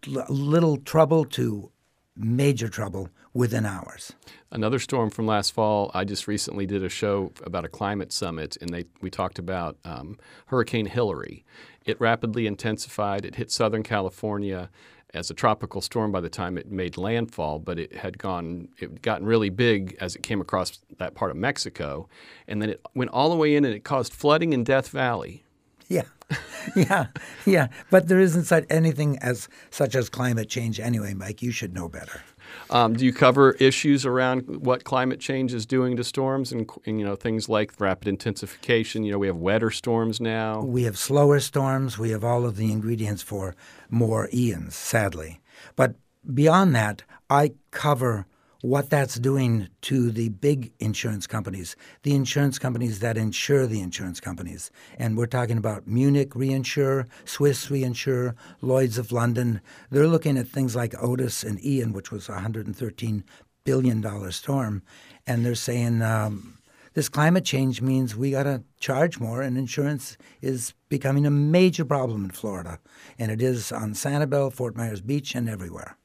l- 0.07 0.25
little 0.27 0.75
trouble 0.75 1.23
to 1.23 1.71
major 2.17 2.67
trouble 2.67 3.09
within 3.31 3.63
hours. 3.63 4.13
Another 4.51 4.79
storm 4.79 5.11
from 5.11 5.27
last 5.27 5.51
fall. 5.51 5.91
I 5.93 6.03
just 6.03 6.27
recently 6.27 6.65
did 6.65 6.83
a 6.83 6.89
show 6.89 7.31
about 7.43 7.63
a 7.63 7.69
climate 7.69 8.11
summit, 8.11 8.57
and 8.59 8.71
they 8.71 8.85
we 9.01 9.11
talked 9.11 9.37
about 9.37 9.77
um, 9.85 10.17
Hurricane 10.47 10.87
Hilary. 10.87 11.45
It 11.85 12.01
rapidly 12.01 12.47
intensified. 12.47 13.23
It 13.23 13.35
hit 13.35 13.51
Southern 13.51 13.83
California 13.83 14.71
as 15.13 15.29
a 15.29 15.35
tropical 15.35 15.79
storm 15.79 16.11
by 16.11 16.21
the 16.21 16.29
time 16.29 16.57
it 16.57 16.71
made 16.71 16.97
landfall, 16.97 17.59
but 17.59 17.77
it 17.77 17.97
had 17.97 18.17
gone 18.17 18.69
it 18.79 18.89
had 18.89 19.01
gotten 19.03 19.27
really 19.27 19.51
big 19.51 19.95
as 20.01 20.15
it 20.15 20.23
came 20.23 20.41
across 20.41 20.79
that 20.97 21.13
part 21.13 21.29
of 21.29 21.37
Mexico, 21.37 22.09
and 22.47 22.63
then 22.63 22.71
it 22.71 22.81
went 22.95 23.11
all 23.11 23.29
the 23.29 23.35
way 23.35 23.55
in, 23.55 23.63
and 23.63 23.75
it 23.75 23.83
caused 23.83 24.11
flooding 24.11 24.53
in 24.53 24.63
Death 24.63 24.87
Valley. 24.87 25.44
Yeah, 25.87 26.03
yeah, 26.75 27.07
yeah. 27.45 27.67
But 27.89 28.07
there 28.07 28.19
isn't 28.19 28.45
such 28.45 28.65
anything 28.69 29.17
as 29.19 29.47
such 29.69 29.95
as 29.95 30.09
climate 30.09 30.49
change 30.49 30.79
anyway, 30.79 31.13
Mike. 31.13 31.41
You 31.41 31.51
should 31.51 31.73
know 31.73 31.89
better. 31.89 32.21
Um, 32.69 32.93
do 32.93 33.05
you 33.05 33.13
cover 33.13 33.53
issues 33.53 34.05
around 34.05 34.61
what 34.63 34.83
climate 34.83 35.19
change 35.19 35.53
is 35.53 35.65
doing 35.65 35.97
to 35.97 36.03
storms 36.03 36.51
and, 36.51 36.69
and, 36.85 36.99
you 36.99 37.05
know 37.05 37.15
things 37.15 37.49
like 37.49 37.79
rapid 37.79 38.07
intensification? 38.07 39.03
You 39.03 39.13
know, 39.13 39.17
we 39.19 39.27
have 39.27 39.37
wetter 39.37 39.71
storms 39.71 40.19
now. 40.19 40.61
We 40.61 40.83
have 40.83 40.97
slower 40.97 41.39
storms. 41.39 41.97
We 41.97 42.11
have 42.11 42.23
all 42.23 42.45
of 42.45 42.55
the 42.55 42.71
ingredients 42.71 43.21
for 43.21 43.55
more 43.89 44.27
Ians, 44.33 44.73
sadly. 44.73 45.41
But 45.75 45.95
beyond 46.33 46.75
that, 46.75 47.03
I 47.29 47.51
cover 47.71 48.25
what 48.65 48.89
that's 48.89 49.19
doing 49.19 49.69
to 49.81 50.09
the 50.09 50.29
big 50.29 50.71
insurance 50.79 51.27
companies, 51.27 51.75
the 52.01 52.15
insurance 52.15 52.57
companies 52.57 52.99
that 52.99 53.15
insure 53.15 53.67
the 53.67 53.79
insurance 53.79 54.19
companies. 54.19 54.71
And 54.97 55.15
we're 55.15 55.27
talking 55.27 55.59
about 55.59 55.87
Munich 55.87 56.31
Reinsure, 56.31 57.05
Swiss 57.25 57.67
Reinsure, 57.67 58.33
Lloyd's 58.61 58.97
of 58.97 59.11
London. 59.11 59.61
They're 59.91 60.07
looking 60.07 60.35
at 60.35 60.47
things 60.47 60.75
like 60.75 60.95
Otis 61.01 61.43
and 61.43 61.63
Ian, 61.63 61.93
which 61.93 62.11
was 62.11 62.27
a 62.27 62.33
$113 62.33 63.23
billion 63.65 64.31
storm. 64.31 64.81
And 65.27 65.45
they're 65.45 65.53
saying 65.53 66.01
um, 66.01 66.57
this 66.95 67.07
climate 67.07 67.45
change 67.45 67.83
means 67.83 68.15
we 68.15 68.31
got 68.31 68.43
to 68.43 68.63
charge 68.79 69.19
more, 69.19 69.43
and 69.43 69.59
insurance 69.59 70.17
is 70.41 70.73
becoming 70.89 71.27
a 71.27 71.31
major 71.31 71.85
problem 71.85 72.25
in 72.25 72.31
Florida. 72.31 72.79
And 73.19 73.31
it 73.31 73.43
is 73.43 73.71
on 73.71 73.93
Sanibel, 73.93 74.51
Fort 74.51 74.75
Myers 74.75 75.01
Beach, 75.01 75.35
and 75.35 75.47
everywhere. 75.47 75.97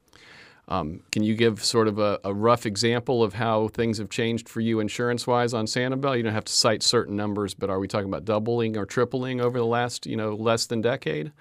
Um, 0.71 1.01
can 1.11 1.21
you 1.21 1.35
give 1.35 1.61
sort 1.61 1.89
of 1.89 1.99
a, 1.99 2.17
a, 2.23 2.33
rough 2.33 2.65
example 2.65 3.25
of 3.25 3.33
how 3.33 3.67
things 3.67 3.97
have 3.97 4.09
changed 4.09 4.47
for 4.47 4.61
you 4.61 4.79
insurance 4.79 5.27
wise 5.27 5.53
on 5.53 5.65
Sanibel? 5.65 6.15
You 6.15 6.23
don't 6.23 6.33
have 6.33 6.45
to 6.45 6.53
cite 6.53 6.81
certain 6.81 7.17
numbers, 7.17 7.53
but 7.53 7.69
are 7.69 7.77
we 7.77 7.89
talking 7.89 8.07
about 8.07 8.23
doubling 8.23 8.77
or 8.77 8.85
tripling 8.85 9.41
over 9.41 9.57
the 9.57 9.65
last, 9.65 10.05
you 10.05 10.15
know, 10.15 10.33
less 10.33 10.65
than 10.67 10.79
decade? 10.79 11.33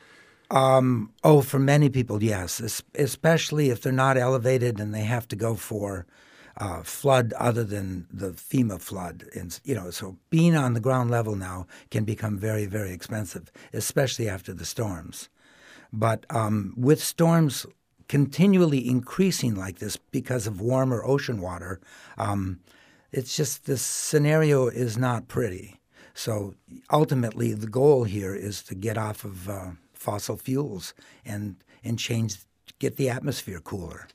Um, 0.51 1.13
oh, 1.23 1.43
for 1.43 1.61
many 1.61 1.89
people, 1.89 2.25
yes, 2.25 2.83
especially 2.97 3.71
if 3.71 3.81
they're 3.81 3.93
not 3.93 4.17
elevated 4.17 4.81
and 4.81 4.93
they 4.93 5.05
have 5.05 5.29
to 5.29 5.37
go 5.37 5.55
for 5.55 6.07
uh, 6.57 6.83
flood 6.83 7.33
other 7.35 7.63
than 7.63 8.09
the 8.13 8.33
FEMA 8.33 8.81
flood. 8.81 9.27
And, 9.33 9.61
you 9.63 9.77
know, 9.77 9.93
so 9.93 10.17
being 10.31 10.57
on 10.57 10.75
the 10.75 10.81
ground 10.81 11.09
level 11.09 11.37
now 11.37 11.69
can 11.93 12.03
become 12.03 12.37
very, 12.37 12.67
very 12.67 12.93
expensive, 12.93 13.53
especially 13.73 14.29
after 14.29 14.53
the 14.53 14.65
storms. 14.65 15.29
But 15.93 16.27
um, 16.31 16.75
with 16.77 17.01
storms 17.01 17.65
continually 18.11 18.89
increasing 18.89 19.55
like 19.55 19.79
this 19.79 19.97
because 19.97 20.49
of 20.49 20.61
warmer 20.61 21.01
ocean 21.05 21.41
water, 21.41 21.81
um, 22.19 22.59
it's 23.13 23.37
just 23.37 23.67
this 23.67 23.83
scenario 23.83 24.67
is 24.67 24.99
not 24.99 25.29
pretty. 25.29 25.79
So 26.13 26.57
ultimately, 26.91 27.55
the 27.55 27.69
goal 27.69 28.03
here 28.03 28.35
is 28.35 28.65
to 28.65 28.75
get 28.75 28.99
off 28.99 29.23
of 29.25 29.49
uh, 29.49 29.71
fossil 29.93 30.37
fuels 30.37 30.93
and 31.25 31.63
and 31.85 32.01
change, 32.01 32.39
get 32.81 32.97
the 32.97 33.09
atmosphere 33.09 33.61
cooler. 33.61 34.09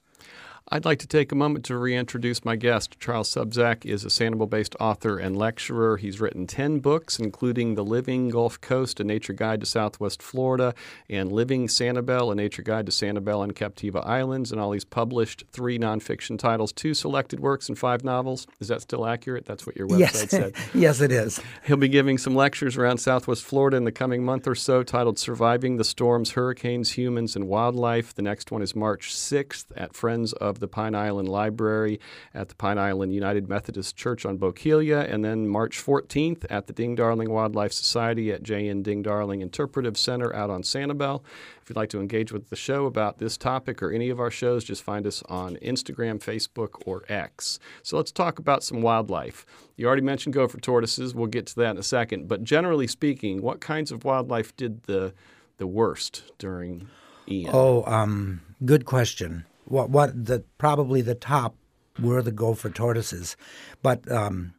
I'd 0.69 0.83
like 0.83 0.97
to 0.99 1.07
take 1.07 1.31
a 1.31 1.35
moment 1.35 1.63
to 1.65 1.77
reintroduce 1.77 2.43
my 2.43 2.55
guest. 2.55 2.99
Charles 2.99 3.31
Sobczak 3.31 3.85
is 3.85 4.03
a 4.03 4.07
Sanibel 4.07 4.49
based 4.49 4.75
author 4.79 5.19
and 5.19 5.37
lecturer. 5.37 5.97
He's 5.97 6.19
written 6.19 6.47
10 6.47 6.79
books, 6.79 7.19
including 7.19 7.75
The 7.75 7.83
Living 7.83 8.29
Gulf 8.29 8.59
Coast, 8.61 8.99
A 8.99 9.03
Nature 9.03 9.33
Guide 9.33 9.59
to 9.59 9.67
Southwest 9.67 10.23
Florida, 10.23 10.73
and 11.07 11.31
Living 11.31 11.67
Sanibel, 11.67 12.31
A 12.31 12.35
Nature 12.35 12.63
Guide 12.63 12.87
to 12.87 12.91
Sanibel 12.91 13.43
and 13.43 13.55
Captiva 13.55 14.03
Islands. 14.07 14.51
And 14.51 14.59
all 14.59 14.71
he's 14.71 14.85
published 14.85 15.43
three 15.51 15.77
nonfiction 15.77 16.39
titles, 16.39 16.73
two 16.73 16.95
selected 16.95 17.39
works, 17.39 17.69
and 17.69 17.77
five 17.77 18.03
novels. 18.03 18.47
Is 18.59 18.67
that 18.69 18.81
still 18.81 19.05
accurate? 19.05 19.45
That's 19.45 19.67
what 19.67 19.75
your 19.75 19.87
website 19.87 19.99
yes. 19.99 20.29
said. 20.31 20.55
yes, 20.73 20.99
it 20.99 21.11
is. 21.11 21.39
He'll 21.65 21.77
be 21.77 21.89
giving 21.89 22.17
some 22.17 22.33
lectures 22.33 22.75
around 22.75 22.97
Southwest 22.97 23.43
Florida 23.43 23.77
in 23.77 23.83
the 23.83 23.91
coming 23.91 24.25
month 24.25 24.47
or 24.47 24.55
so 24.55 24.81
titled 24.81 25.19
Surviving 25.19 25.77
the 25.77 25.83
Storms, 25.83 26.31
Hurricanes, 26.31 26.93
Humans, 26.93 27.35
and 27.35 27.47
Wildlife. 27.47 28.15
The 28.15 28.23
next 28.23 28.49
one 28.49 28.63
is 28.63 28.75
March 28.75 29.13
6th 29.13 29.65
at 29.77 29.93
Friends 29.93 30.33
of 30.33 30.54
of 30.55 30.59
the 30.59 30.67
Pine 30.67 30.95
Island 30.95 31.27
Library 31.27 31.99
at 32.33 32.49
the 32.49 32.55
Pine 32.55 32.77
Island 32.77 33.13
United 33.13 33.47
Methodist 33.47 33.95
Church 33.95 34.25
on 34.25 34.39
Bokeelia, 34.39 35.11
and 35.11 35.23
then 35.23 35.47
March 35.47 35.83
14th 35.83 36.45
at 36.49 36.67
the 36.67 36.73
Ding 36.73 36.95
Darling 36.95 37.29
Wildlife 37.29 37.73
Society 37.73 38.31
at 38.31 38.41
J.N. 38.41 38.81
Ding 38.81 39.01
Darling 39.01 39.41
Interpretive 39.41 39.97
Center 39.97 40.33
out 40.33 40.49
on 40.49 40.63
Sanibel. 40.63 41.21
If 41.61 41.69
you'd 41.69 41.75
like 41.75 41.89
to 41.89 41.99
engage 41.99 42.31
with 42.31 42.49
the 42.49 42.55
show 42.55 42.85
about 42.85 43.17
this 43.17 43.37
topic 43.37 43.83
or 43.83 43.91
any 43.91 44.09
of 44.09 44.19
our 44.19 44.31
shows, 44.31 44.63
just 44.63 44.81
find 44.81 45.05
us 45.05 45.21
on 45.27 45.57
Instagram, 45.57 46.19
Facebook, 46.19 46.81
or 46.85 47.03
X. 47.09 47.59
So 47.83 47.97
let's 47.97 48.11
talk 48.11 48.39
about 48.39 48.63
some 48.63 48.81
wildlife. 48.81 49.45
You 49.75 49.87
already 49.87 50.03
mentioned 50.03 50.33
gopher 50.33 50.59
tortoises. 50.59 51.13
We'll 51.13 51.27
get 51.27 51.47
to 51.47 51.55
that 51.57 51.71
in 51.71 51.77
a 51.77 51.83
second. 51.83 52.27
But 52.27 52.43
generally 52.43 52.87
speaking, 52.87 53.41
what 53.41 53.59
kinds 53.59 53.91
of 53.91 54.05
wildlife 54.05 54.55
did 54.55 54.83
the 54.83 55.13
the 55.57 55.67
worst 55.67 56.23
during 56.37 56.87
Ian? 57.27 57.51
Oh, 57.53 57.83
um, 57.85 58.41
good 58.63 58.85
question 58.85 59.45
what 59.65 59.89
what 59.89 60.25
the 60.25 60.43
probably 60.57 61.01
the 61.01 61.15
top 61.15 61.55
were 61.99 62.21
the 62.21 62.31
gopher 62.31 62.69
tortoises, 62.69 63.35
but 63.81 64.09
um, 64.11 64.53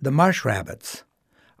the 0.00 0.10
marsh 0.10 0.44
rabbits. 0.44 1.04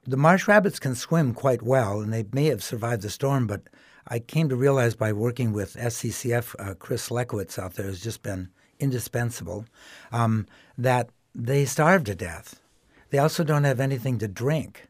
The 0.06 0.16
marsh 0.16 0.48
rabbits 0.48 0.78
can 0.78 0.94
swim 0.94 1.34
quite 1.34 1.62
well, 1.62 2.00
and 2.00 2.12
they 2.12 2.24
may 2.32 2.46
have 2.46 2.62
survived 2.62 3.02
the 3.02 3.10
storm. 3.10 3.46
But 3.46 3.62
I 4.08 4.18
came 4.18 4.48
to 4.48 4.56
realize 4.56 4.94
by 4.94 5.12
working 5.12 5.52
with 5.52 5.74
SCCF, 5.74 6.54
uh, 6.58 6.74
Chris 6.74 7.10
Lechowicz 7.10 7.58
out 7.58 7.74
there 7.74 7.86
has 7.86 8.00
just 8.00 8.22
been 8.22 8.48
indispensable. 8.78 9.66
Um, 10.10 10.46
that 10.78 11.10
they 11.34 11.64
starve 11.64 12.04
to 12.04 12.14
death. 12.14 12.60
They 13.10 13.18
also 13.18 13.44
don't 13.44 13.64
have 13.64 13.80
anything 13.80 14.18
to 14.18 14.28
drink 14.28 14.88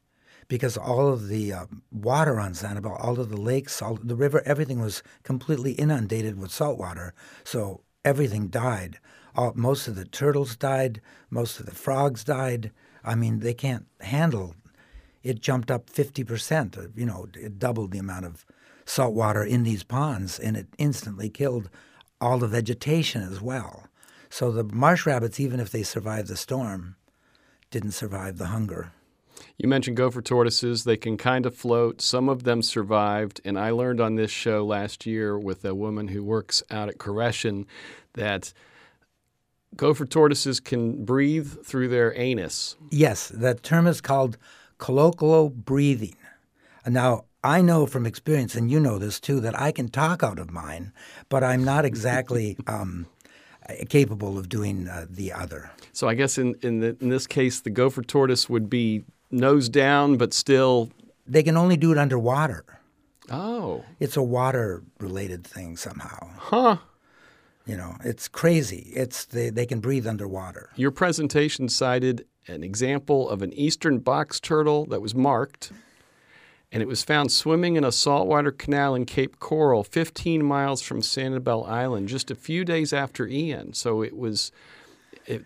because 0.50 0.76
all 0.76 1.08
of 1.12 1.28
the 1.28 1.52
uh, 1.52 1.66
water 1.92 2.40
on 2.40 2.54
Sanibel, 2.54 2.98
all 3.00 3.20
of 3.20 3.30
the 3.30 3.40
lakes, 3.40 3.80
all 3.80 3.94
the 3.94 4.16
river, 4.16 4.42
everything 4.44 4.80
was 4.80 5.00
completely 5.22 5.72
inundated 5.74 6.36
with 6.36 6.50
salt 6.50 6.76
water. 6.76 7.14
So 7.44 7.82
everything 8.04 8.48
died. 8.48 8.98
All, 9.36 9.52
most 9.54 9.86
of 9.86 9.94
the 9.94 10.04
turtles 10.04 10.56
died. 10.56 11.00
Most 11.30 11.60
of 11.60 11.66
the 11.66 11.74
frogs 11.74 12.24
died. 12.24 12.72
I 13.04 13.14
mean, 13.14 13.38
they 13.38 13.54
can't 13.54 13.86
handle. 14.00 14.56
It 15.22 15.40
jumped 15.40 15.70
up 15.70 15.88
fifty 15.88 16.24
percent. 16.24 16.76
Uh, 16.76 16.88
you 16.96 17.06
know, 17.06 17.28
it 17.34 17.60
doubled 17.60 17.92
the 17.92 17.98
amount 17.98 18.26
of 18.26 18.44
salt 18.84 19.14
water 19.14 19.44
in 19.44 19.62
these 19.62 19.84
ponds, 19.84 20.40
and 20.40 20.56
it 20.56 20.66
instantly 20.78 21.30
killed 21.30 21.70
all 22.20 22.38
the 22.38 22.48
vegetation 22.48 23.22
as 23.22 23.40
well. 23.40 23.86
So 24.30 24.50
the 24.50 24.64
marsh 24.64 25.06
rabbits, 25.06 25.38
even 25.38 25.60
if 25.60 25.70
they 25.70 25.84
survived 25.84 26.26
the 26.26 26.36
storm, 26.36 26.96
didn't 27.70 27.92
survive 27.92 28.38
the 28.38 28.46
hunger. 28.46 28.92
You 29.60 29.68
mentioned 29.68 29.98
gopher 29.98 30.22
tortoises. 30.22 30.84
They 30.84 30.96
can 30.96 31.18
kind 31.18 31.44
of 31.44 31.54
float. 31.54 32.00
Some 32.00 32.30
of 32.30 32.44
them 32.44 32.62
survived. 32.62 33.42
And 33.44 33.58
I 33.58 33.72
learned 33.72 34.00
on 34.00 34.14
this 34.14 34.30
show 34.30 34.64
last 34.64 35.04
year 35.04 35.38
with 35.38 35.66
a 35.66 35.74
woman 35.74 36.08
who 36.08 36.24
works 36.24 36.62
out 36.70 36.88
at 36.88 36.96
Koreshan 36.96 37.66
that 38.14 38.54
gopher 39.76 40.06
tortoises 40.06 40.60
can 40.60 41.04
breathe 41.04 41.62
through 41.62 41.88
their 41.88 42.18
anus. 42.18 42.76
Yes, 42.90 43.28
that 43.28 43.62
term 43.62 43.86
is 43.86 44.00
called 44.00 44.38
cloacal 44.78 45.52
breathing. 45.52 46.16
Now, 46.86 47.26
I 47.44 47.60
know 47.60 47.84
from 47.84 48.06
experience, 48.06 48.54
and 48.54 48.70
you 48.70 48.80
know 48.80 48.96
this 48.96 49.20
too, 49.20 49.40
that 49.40 49.60
I 49.60 49.72
can 49.72 49.90
talk 49.90 50.22
out 50.22 50.38
of 50.38 50.50
mine, 50.50 50.94
but 51.28 51.44
I'm 51.44 51.64
not 51.64 51.84
exactly 51.84 52.56
um, 52.66 53.08
capable 53.90 54.38
of 54.38 54.48
doing 54.48 54.88
uh, 54.88 55.04
the 55.10 55.34
other. 55.34 55.70
So 55.92 56.08
I 56.08 56.14
guess 56.14 56.38
in 56.38 56.54
in, 56.62 56.80
the, 56.80 56.96
in 56.98 57.10
this 57.10 57.26
case, 57.26 57.60
the 57.60 57.68
gopher 57.68 58.02
tortoise 58.02 58.48
would 58.48 58.70
be 58.70 59.04
nose 59.30 59.68
down, 59.68 60.16
but 60.16 60.32
still. 60.32 60.90
They 61.26 61.42
can 61.42 61.56
only 61.56 61.76
do 61.76 61.92
it 61.92 61.98
underwater. 61.98 62.64
Oh. 63.30 63.84
It's 64.00 64.16
a 64.16 64.22
water 64.22 64.82
related 64.98 65.46
thing 65.46 65.76
somehow. 65.76 66.30
Huh. 66.36 66.76
You 67.66 67.76
know, 67.76 67.96
it's 68.02 68.26
crazy. 68.26 68.90
It's 68.94 69.24
they, 69.26 69.50
they 69.50 69.66
can 69.66 69.80
breathe 69.80 70.06
underwater. 70.06 70.70
Your 70.74 70.90
presentation 70.90 71.68
cited 71.68 72.26
an 72.48 72.64
example 72.64 73.28
of 73.28 73.42
an 73.42 73.52
eastern 73.52 73.98
box 73.98 74.40
turtle 74.40 74.86
that 74.86 75.00
was 75.00 75.14
marked, 75.14 75.70
and 76.72 76.82
it 76.82 76.86
was 76.86 77.04
found 77.04 77.30
swimming 77.30 77.76
in 77.76 77.84
a 77.84 77.92
saltwater 77.92 78.50
canal 78.50 78.94
in 78.94 79.04
Cape 79.04 79.38
Coral, 79.38 79.84
15 79.84 80.42
miles 80.42 80.82
from 80.82 81.00
Sanibel 81.00 81.68
Island, 81.68 82.08
just 82.08 82.30
a 82.30 82.34
few 82.34 82.64
days 82.64 82.92
after 82.92 83.28
Ian. 83.28 83.72
So 83.74 84.02
it 84.02 84.16
was 84.16 84.50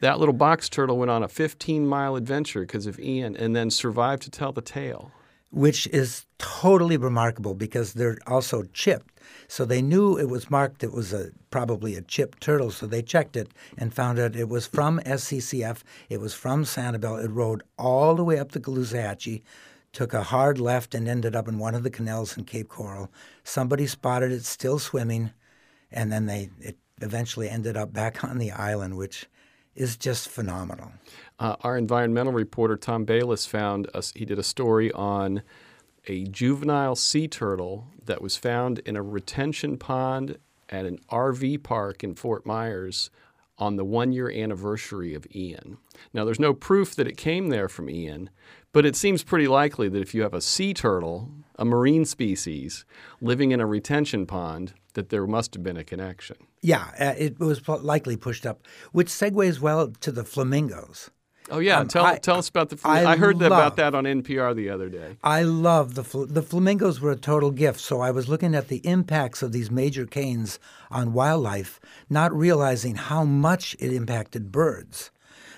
that 0.01 0.19
little 0.19 0.35
box 0.35 0.69
turtle 0.69 0.99
went 0.99 1.11
on 1.11 1.23
a 1.23 1.29
15 1.29 1.87
mile 1.87 2.17
adventure 2.17 2.61
because 2.61 2.87
of 2.87 2.99
Ian 2.99 3.37
and 3.37 3.55
then 3.55 3.71
survived 3.71 4.23
to 4.23 4.31
tell 4.31 4.53
the 4.53 4.63
tale. 4.63 5.11
which 5.51 5.87
is 5.89 6.27
totally 6.39 6.97
remarkable 6.97 7.55
because 7.55 7.93
they're 7.93 8.19
also 8.27 8.65
chipped. 8.73 9.21
So 9.47 9.65
they 9.65 9.81
knew 9.83 10.19
it 10.19 10.29
was 10.29 10.51
marked 10.51 10.83
it 10.83 10.93
was 10.93 11.13
a 11.13 11.31
probably 11.51 11.95
a 11.95 12.03
chipped 12.03 12.41
turtle, 12.41 12.73
so 12.73 12.87
they 12.87 13.03
checked 13.03 13.37
it 13.37 13.53
and 13.79 13.95
found 13.95 14.19
out 14.19 14.35
it 14.35 14.49
was 14.49 14.67
from 14.67 14.99
SCCF, 15.07 15.83
it 16.09 16.21
was 16.21 16.35
from 16.35 16.65
Sanibel. 16.65 17.25
It 17.25 17.31
rode 17.31 17.63
all 17.79 18.17
the 18.17 18.25
way 18.25 18.41
up 18.41 18.51
the 18.51 18.59
Caloosahatchee, 18.59 19.43
took 19.93 20.13
a 20.13 20.25
hard 20.25 20.59
left 20.59 20.93
and 20.93 21.07
ended 21.07 21.37
up 21.37 21.47
in 21.47 21.59
one 21.59 21.77
of 21.77 21.85
the 21.85 21.91
canals 21.91 22.37
in 22.37 22.45
Cape 22.45 22.69
Coral. 22.69 23.13
Somebody 23.45 23.87
spotted 23.87 24.33
it 24.33 24.45
still 24.45 24.81
swimming, 24.81 25.31
and 25.93 26.11
then 26.11 26.27
they 26.27 26.51
it 26.61 26.77
eventually 27.01 27.49
ended 27.49 27.77
up 27.77 27.93
back 27.93 28.25
on 28.29 28.39
the 28.39 28.51
island, 28.51 28.97
which 28.97 29.27
is 29.75 29.97
just 29.97 30.29
phenomenal. 30.29 30.93
Uh, 31.39 31.57
our 31.63 31.77
environmental 31.77 32.33
reporter 32.33 32.77
Tom 32.77 33.05
Bayliss 33.05 33.47
found 33.47 33.89
us. 33.95 34.13
He 34.15 34.25
did 34.25 34.39
a 34.39 34.43
story 34.43 34.93
on 34.93 35.43
a 36.07 36.25
juvenile 36.25 36.97
sea 36.97 37.29
turtle 37.29 37.89
that 38.05 38.23
was 38.23 38.37
found 38.37 38.81
in 38.81 38.97
a 38.97 39.03
retention 39.03 39.77
pond 39.77 40.39
at 40.69 40.85
an 40.85 40.99
RV 41.11 41.63
park 41.63 42.05
in 42.05 42.15
Fort 42.15 42.47
Myers 42.47 43.11
on 43.59 43.77
the 43.77 43.85
one 43.85 44.13
year 44.13 44.31
anniversary 44.31 45.15
of 45.15 45.27
Ian. 45.35 45.79
Now, 46.13 46.25
there's 46.25 46.41
no 46.41 46.55
proof 46.55 46.95
that 46.97 47.07
it 47.07 47.17
came 47.17 47.49
there 47.49 47.69
from 47.69 47.89
Ian, 47.89 48.31
but 48.73 48.85
it 48.85 48.97
seems 48.97 49.23
pretty 49.23 49.47
likely 49.47 49.89
that 49.89 50.03
if 50.03 50.15
you 50.15 50.23
have 50.23 50.35
a 50.35 50.41
sea 50.41 50.75
turtle, 50.75 51.31
a 51.57 51.65
marine 51.65 52.05
species, 52.05 52.85
living 53.21 53.53
in 53.53 53.61
a 53.61 53.67
retention 53.67 54.27
pond, 54.27 54.75
that 54.95 55.11
there 55.11 55.27
must 55.27 55.55
have 55.55 55.63
been 55.63 55.77
a 55.77 55.85
connection. 55.85 56.37
Yeah, 56.63 56.91
uh, 56.99 57.15
it 57.17 57.39
was 57.39 57.67
likely 57.69 58.17
pushed 58.17 58.47
up, 58.47 58.63
which 58.93 59.09
segues 59.09 59.61
well 59.61 59.89
to 59.89 60.11
the 60.11 60.25
flamingos. 60.25 61.11
Oh 61.51 61.59
yeah, 61.59 61.81
um, 61.81 61.89
tell 61.89 62.07
I, 62.07 62.17
tell 62.17 62.39
us 62.39 62.49
about 62.49 62.71
the. 62.71 62.81
I, 62.85 63.05
I 63.05 63.17
heard 63.17 63.39
love, 63.39 63.47
about 63.53 63.77
that 63.77 63.95
on 63.95 64.05
NPR 64.05 64.57
the 64.57 64.71
other 64.71 64.89
day. 64.89 65.19
I 65.23 65.43
love 65.43 65.95
the 65.95 66.27
the 66.27 66.43
flamingos 66.43 67.01
were 67.01 67.11
a 67.11 67.17
total 67.17 67.51
gift. 67.51 67.81
So 67.81 68.01
I 68.01 68.11
was 68.11 68.29
looking 68.29 68.55
at 68.55 68.69
the 68.69 68.79
impacts 68.79 69.43
of 69.43 69.53
these 69.53 69.71
major 69.71 70.07
canes 70.07 70.59
on 70.91 71.13
wildlife, 71.13 71.81
not 72.09 72.35
realizing 72.35 72.95
how 72.95 73.25
much 73.25 73.77
it 73.79 73.93
impacted 73.93 74.51
birds. 74.51 75.11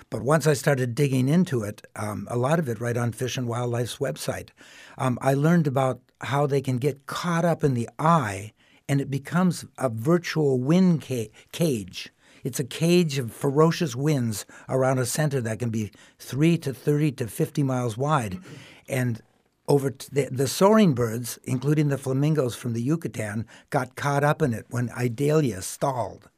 But 0.09 0.23
once 0.23 0.47
I 0.47 0.53
started 0.53 0.95
digging 0.95 1.27
into 1.27 1.63
it, 1.63 1.85
um, 1.95 2.27
a 2.29 2.37
lot 2.37 2.59
of 2.59 2.69
it 2.69 2.79
right 2.79 2.95
on 2.95 3.11
Fish 3.11 3.37
and 3.37 3.47
Wildlife's 3.47 3.97
website, 3.97 4.49
um, 4.97 5.17
I 5.21 5.33
learned 5.33 5.67
about 5.67 6.01
how 6.21 6.47
they 6.47 6.61
can 6.61 6.77
get 6.77 7.05
caught 7.05 7.43
up 7.45 7.63
in 7.63 7.73
the 7.73 7.89
eye, 7.99 8.53
and 8.89 9.01
it 9.01 9.09
becomes 9.09 9.65
a 9.77 9.89
virtual 9.89 10.59
wind 10.59 11.01
ca- 11.01 11.31
cage 11.51 12.11
it's 12.47 12.61
a 12.61 12.63
cage 12.63 13.17
of 13.17 13.33
ferocious 13.33 13.93
winds 13.93 14.45
around 14.69 14.99
a 14.99 15.05
center 15.05 15.41
that 15.41 15.59
can 15.59 15.69
be 15.69 15.91
three 16.17 16.57
to 16.59 16.73
30 16.73 17.11
to 17.13 17.27
50 17.27 17.61
miles 17.63 17.97
wide. 17.97 18.39
And 18.87 19.21
over 19.67 19.91
t- 19.91 20.07
the, 20.11 20.29
the, 20.31 20.47
soaring 20.47 20.93
birds, 20.93 21.39
including 21.43 21.89
the 21.89 21.97
flamingos 21.97 22.55
from 22.55 22.71
the 22.71 22.81
Yucatan, 22.81 23.45
got 23.69 23.97
caught 23.97 24.23
up 24.23 24.41
in 24.41 24.53
it 24.53 24.65
when 24.69 24.89
Idalia 24.91 25.61
stalled. 25.61 26.29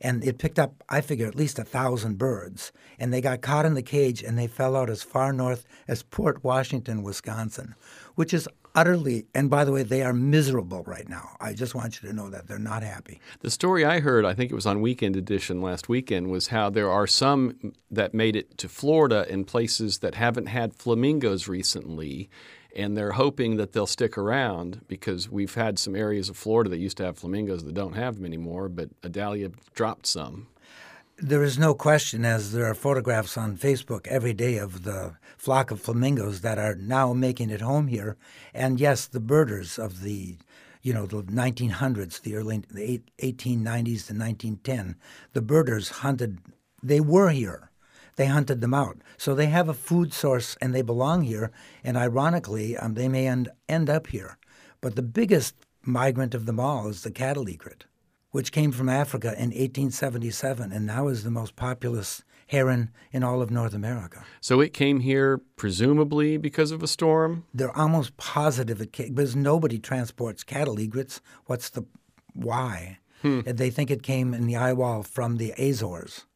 And 0.00 0.24
it 0.24 0.38
picked 0.38 0.58
up, 0.58 0.82
I 0.88 1.00
figure, 1.00 1.28
at 1.28 1.36
least 1.36 1.60
a 1.60 1.64
thousand 1.64 2.18
birds. 2.18 2.72
And 2.98 3.12
they 3.12 3.20
got 3.20 3.40
caught 3.40 3.64
in 3.64 3.74
the 3.74 3.82
cage 3.82 4.24
and 4.24 4.36
they 4.36 4.48
fell 4.48 4.74
out 4.74 4.90
as 4.90 5.04
far 5.04 5.32
north 5.32 5.64
as 5.86 6.02
Port 6.02 6.42
Washington, 6.42 7.04
Wisconsin, 7.04 7.76
which 8.16 8.34
is 8.34 8.48
utterly, 8.74 9.26
and 9.34 9.48
by 9.48 9.64
the 9.64 9.72
way, 9.72 9.82
they 9.82 10.02
are 10.02 10.12
miserable 10.12 10.82
right 10.84 11.08
now. 11.08 11.36
I 11.40 11.52
just 11.52 11.74
want 11.74 12.02
you 12.02 12.08
to 12.08 12.14
know 12.14 12.30
that 12.30 12.48
they're 12.48 12.58
not 12.58 12.82
happy. 12.82 13.20
The 13.40 13.50
story 13.50 13.84
I 13.84 14.00
heard, 14.00 14.24
I 14.24 14.34
think 14.34 14.50
it 14.50 14.54
was 14.54 14.66
on 14.66 14.80
Weekend 14.80 15.16
Edition 15.16 15.60
last 15.60 15.88
weekend, 15.88 16.30
was 16.30 16.48
how 16.48 16.70
there 16.70 16.90
are 16.90 17.06
some 17.06 17.72
that 17.90 18.14
made 18.14 18.36
it 18.36 18.58
to 18.58 18.68
Florida 18.68 19.26
in 19.28 19.44
places 19.44 19.98
that 19.98 20.14
haven't 20.14 20.46
had 20.46 20.74
flamingos 20.74 21.48
recently. 21.48 22.28
And 22.76 22.96
they're 22.96 23.12
hoping 23.12 23.56
that 23.58 23.72
they'll 23.72 23.86
stick 23.86 24.18
around 24.18 24.80
because 24.88 25.30
we've 25.30 25.54
had 25.54 25.78
some 25.78 25.94
areas 25.94 26.28
of 26.28 26.36
Florida 26.36 26.68
that 26.70 26.78
used 26.78 26.96
to 26.96 27.04
have 27.04 27.16
flamingos 27.16 27.62
that 27.62 27.72
don't 27.72 27.92
have 27.92 28.16
them 28.16 28.24
anymore, 28.24 28.68
but 28.68 28.88
Idalia 29.04 29.50
dropped 29.74 30.06
some. 30.06 30.48
There 31.18 31.44
is 31.44 31.60
no 31.60 31.74
question, 31.74 32.24
as 32.24 32.50
there 32.50 32.64
are 32.64 32.74
photographs 32.74 33.38
on 33.38 33.56
Facebook 33.56 34.08
every 34.08 34.32
day 34.32 34.58
of 34.58 34.82
the 34.82 35.14
flock 35.38 35.70
of 35.70 35.80
flamingos 35.80 36.40
that 36.40 36.58
are 36.58 36.74
now 36.74 37.12
making 37.12 37.50
it 37.50 37.60
home 37.60 37.86
here. 37.86 38.16
And 38.52 38.80
yes, 38.80 39.06
the 39.06 39.20
birders 39.20 39.78
of 39.78 40.02
the 40.02 40.36
you 40.82 40.92
know, 40.92 41.06
the 41.06 41.22
1900s, 41.22 42.20
the 42.20 42.34
early 42.34 42.64
the 42.68 43.00
1890s 43.18 44.06
to 44.06 44.12
1910, 44.12 44.96
the 45.32 45.40
birders 45.40 45.88
hunted. 45.88 46.40
They 46.82 47.00
were 47.00 47.30
here. 47.30 47.70
They 48.16 48.26
hunted 48.26 48.60
them 48.60 48.74
out. 48.74 48.98
So 49.16 49.34
they 49.34 49.46
have 49.46 49.68
a 49.68 49.74
food 49.74 50.12
source 50.12 50.56
and 50.60 50.74
they 50.74 50.82
belong 50.82 51.22
here. 51.22 51.52
And 51.84 51.96
ironically, 51.96 52.76
um, 52.76 52.94
they 52.94 53.08
may 53.08 53.28
end, 53.28 53.48
end 53.68 53.88
up 53.88 54.08
here. 54.08 54.36
But 54.80 54.96
the 54.96 55.02
biggest 55.02 55.54
migrant 55.82 56.34
of 56.34 56.44
them 56.44 56.58
all 56.58 56.88
is 56.88 57.02
the 57.02 57.10
cattle 57.10 57.48
egret 57.48 57.86
which 58.34 58.50
came 58.50 58.72
from 58.72 58.88
Africa 58.88 59.28
in 59.28 59.50
1877 59.50 60.72
and 60.72 60.84
now 60.84 61.06
is 61.06 61.22
the 61.22 61.30
most 61.30 61.54
populous 61.54 62.24
heron 62.48 62.90
in 63.12 63.22
all 63.22 63.40
of 63.40 63.48
North 63.48 63.72
America. 63.72 64.24
So 64.40 64.60
it 64.60 64.72
came 64.72 64.98
here 64.98 65.38
presumably 65.54 66.36
because 66.36 66.72
of 66.72 66.82
a 66.82 66.88
storm? 66.88 67.44
They're 67.54 67.78
almost 67.78 68.16
positive 68.16 68.80
it 68.80 68.92
came 68.92 69.14
because 69.14 69.36
nobody 69.36 69.78
transports 69.78 70.42
cattle 70.42 70.80
egrets. 70.80 71.20
What's 71.46 71.70
the 71.70 71.84
why? 72.32 72.98
Hmm. 73.22 73.42
They 73.46 73.70
think 73.70 73.92
it 73.92 74.02
came 74.02 74.34
in 74.34 74.48
the 74.48 74.56
eye 74.56 74.72
wall 74.72 75.04
from 75.04 75.36
the 75.36 75.52
Azores. 75.56 76.26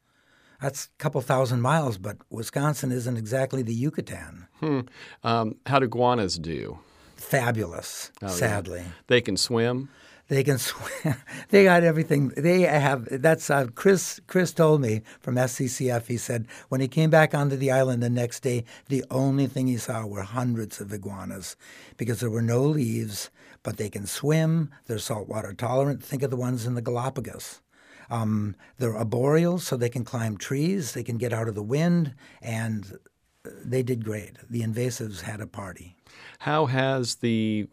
That's 0.62 0.84
a 0.84 1.02
couple 1.02 1.20
thousand 1.20 1.62
miles, 1.62 1.98
but 1.98 2.18
Wisconsin 2.30 2.92
isn't 2.92 3.16
exactly 3.16 3.62
the 3.62 3.74
Yucatan. 3.74 4.46
Hmm. 4.60 4.80
Um, 5.24 5.56
how 5.66 5.80
do 5.80 5.86
iguanas 5.86 6.38
do? 6.38 6.78
Fabulous, 7.16 8.12
oh, 8.22 8.28
sadly. 8.28 8.82
Yeah. 8.82 8.92
They 9.08 9.20
can 9.20 9.36
swim? 9.36 9.88
They 10.28 10.44
can 10.44 10.58
swim. 10.70 11.16
they 11.48 11.64
got 11.64 11.82
everything. 11.82 12.28
They 12.36 12.62
have. 12.62 13.08
That's 13.10 13.50
uh, 13.50 13.68
Chris. 13.74 14.20
Chris 14.26 14.52
told 14.52 14.80
me 14.80 15.02
from 15.20 15.34
SCCF. 15.36 16.06
He 16.06 16.16
said 16.16 16.46
when 16.68 16.80
he 16.80 16.88
came 16.88 17.10
back 17.10 17.34
onto 17.34 17.56
the 17.56 17.70
island 17.70 18.02
the 18.02 18.10
next 18.10 18.40
day, 18.40 18.64
the 18.88 19.04
only 19.10 19.46
thing 19.46 19.66
he 19.66 19.78
saw 19.78 20.06
were 20.06 20.22
hundreds 20.22 20.80
of 20.80 20.92
iguanas, 20.92 21.56
because 21.96 22.20
there 22.20 22.30
were 22.30 22.42
no 22.42 22.62
leaves. 22.62 23.30
But 23.64 23.76
they 23.76 23.90
can 23.90 24.06
swim. 24.06 24.70
They're 24.86 24.98
saltwater 24.98 25.52
tolerant. 25.52 26.02
Think 26.02 26.22
of 26.22 26.30
the 26.30 26.36
ones 26.36 26.64
in 26.64 26.74
the 26.74 26.80
Galapagos. 26.80 27.60
Um, 28.08 28.54
they're 28.78 28.96
arboreal, 28.96 29.58
so 29.58 29.76
they 29.76 29.88
can 29.90 30.04
climb 30.04 30.36
trees. 30.38 30.92
They 30.92 31.02
can 31.02 31.18
get 31.18 31.32
out 31.32 31.48
of 31.48 31.54
the 31.54 31.62
wind, 31.62 32.14
and 32.40 32.98
they 33.44 33.82
did 33.82 34.04
great. 34.04 34.36
The 34.48 34.62
invasives 34.62 35.22
had 35.22 35.40
a 35.40 35.46
party. 35.46 35.96
How 36.38 36.66
has 36.66 37.16
the 37.16 37.68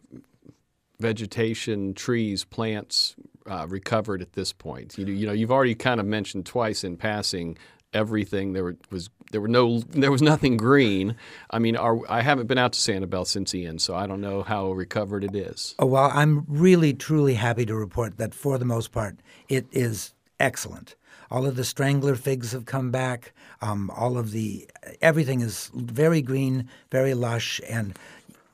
vegetation, 0.99 1.93
trees, 1.93 2.43
plants 2.43 3.15
uh, 3.49 3.67
recovered 3.67 4.21
at 4.21 4.33
this 4.33 4.53
point? 4.53 4.97
You, 4.97 5.05
you 5.05 5.25
know, 5.27 5.33
you've 5.33 5.51
already 5.51 5.75
kind 5.75 5.99
of 5.99 6.05
mentioned 6.05 6.45
twice 6.45 6.83
in 6.83 6.97
passing 6.97 7.57
everything. 7.93 8.53
There 8.53 8.75
was 8.91 9.09
there 9.31 9.41
were 9.41 9.47
no 9.47 9.79
there 9.79 10.11
was 10.11 10.21
nothing 10.21 10.57
green. 10.57 11.15
I 11.49 11.59
mean, 11.59 11.77
I 11.77 12.21
haven't 12.21 12.47
been 12.47 12.57
out 12.57 12.73
to 12.73 12.79
Sanibel 12.79 13.25
since 13.25 13.55
Ian, 13.55 13.79
so 13.79 13.95
I 13.95 14.05
don't 14.05 14.21
know 14.21 14.43
how 14.43 14.71
recovered 14.71 15.23
it 15.23 15.35
is. 15.35 15.75
Oh 15.79 15.87
well, 15.87 16.11
I'm 16.13 16.45
really 16.47 16.93
truly 16.93 17.35
happy 17.35 17.65
to 17.65 17.75
report 17.75 18.17
that 18.17 18.33
for 18.35 18.57
the 18.57 18.65
most 18.65 18.91
part 18.91 19.17
it 19.47 19.65
is 19.71 20.13
excellent. 20.39 20.95
All 21.31 21.45
of 21.45 21.55
the 21.55 21.63
strangler 21.63 22.15
figs 22.15 22.51
have 22.51 22.65
come 22.65 22.91
back. 22.91 23.33
Um, 23.61 23.89
all 23.89 24.17
of 24.17 24.31
the 24.31 24.69
everything 25.01 25.41
is 25.41 25.71
very 25.73 26.21
green, 26.21 26.69
very 26.91 27.13
lush, 27.13 27.59
and 27.67 27.97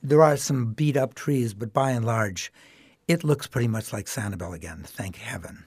there 0.02 0.22
are 0.22 0.36
some 0.36 0.72
beat 0.72 0.96
up 0.96 1.14
trees, 1.14 1.54
but 1.54 1.72
by 1.72 1.92
and 1.92 2.04
large, 2.04 2.52
it 3.06 3.24
looks 3.24 3.46
pretty 3.46 3.68
much 3.68 3.92
like 3.92 4.06
Sanibel 4.06 4.54
again, 4.54 4.82
thank 4.86 5.16
heaven. 5.16 5.64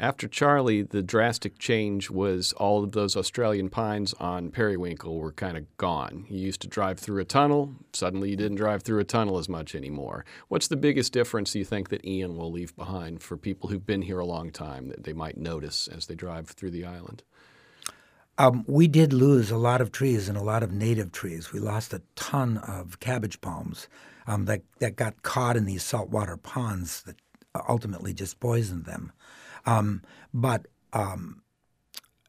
After 0.00 0.26
Charley, 0.26 0.82
the 0.82 1.02
drastic 1.02 1.58
change 1.58 2.10
was 2.10 2.52
all 2.54 2.82
of 2.82 2.92
those 2.92 3.16
Australian 3.16 3.68
pines 3.68 4.12
on 4.14 4.50
Periwinkle 4.50 5.16
were 5.16 5.32
kind 5.32 5.56
of 5.56 5.76
gone. 5.76 6.26
You 6.28 6.40
used 6.40 6.62
to 6.62 6.68
drive 6.68 6.98
through 6.98 7.20
a 7.20 7.24
tunnel, 7.24 7.76
suddenly 7.92 8.30
you 8.30 8.36
didn't 8.36 8.56
drive 8.56 8.82
through 8.82 8.98
a 8.98 9.04
tunnel 9.04 9.38
as 9.38 9.48
much 9.48 9.74
anymore. 9.74 10.24
What's 10.48 10.66
the 10.66 10.76
biggest 10.76 11.12
difference 11.12 11.54
you 11.54 11.64
think 11.64 11.90
that 11.90 12.04
Ian 12.04 12.36
will 12.36 12.50
leave 12.50 12.74
behind 12.74 13.22
for 13.22 13.36
people 13.36 13.68
who've 13.68 13.86
been 13.86 14.02
here 14.02 14.18
a 14.18 14.26
long 14.26 14.50
time 14.50 14.88
that 14.88 15.04
they 15.04 15.12
might 15.12 15.36
notice 15.36 15.86
as 15.86 16.06
they 16.06 16.16
drive 16.16 16.48
through 16.48 16.72
the 16.72 16.84
island? 16.84 17.22
Um, 18.36 18.64
we 18.66 18.88
did 18.88 19.12
lose 19.12 19.50
a 19.50 19.56
lot 19.56 19.80
of 19.80 19.92
trees 19.92 20.28
and 20.28 20.36
a 20.36 20.42
lot 20.42 20.62
of 20.62 20.72
native 20.72 21.12
trees. 21.12 21.52
We 21.52 21.60
lost 21.60 21.92
a 21.92 22.02
ton 22.16 22.58
of 22.58 22.98
cabbage 22.98 23.40
palms 23.40 23.88
um, 24.26 24.46
that 24.46 24.62
that 24.80 24.96
got 24.96 25.22
caught 25.22 25.56
in 25.56 25.66
these 25.66 25.84
saltwater 25.84 26.36
ponds 26.36 27.02
that 27.02 27.16
ultimately 27.68 28.12
just 28.12 28.40
poisoned 28.40 28.84
them. 28.84 29.12
Um, 29.66 30.02
but 30.32 30.66
um, 30.92 31.42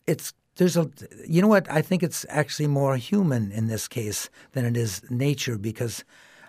it's 0.06 0.34
there's 0.58 0.78
a 0.78 0.90
you 1.28 1.42
know 1.42 1.48
what 1.48 1.70
I 1.72 1.82
think 1.82 2.04
it's 2.04 2.26
actually 2.30 2.68
more 2.68 2.98
human 2.98 3.52
in 3.52 3.68
this 3.68 3.88
case 3.88 4.30
than 4.54 4.66
it 4.66 4.78
is 4.78 5.02
nature 5.10 5.58
because 5.58 6.04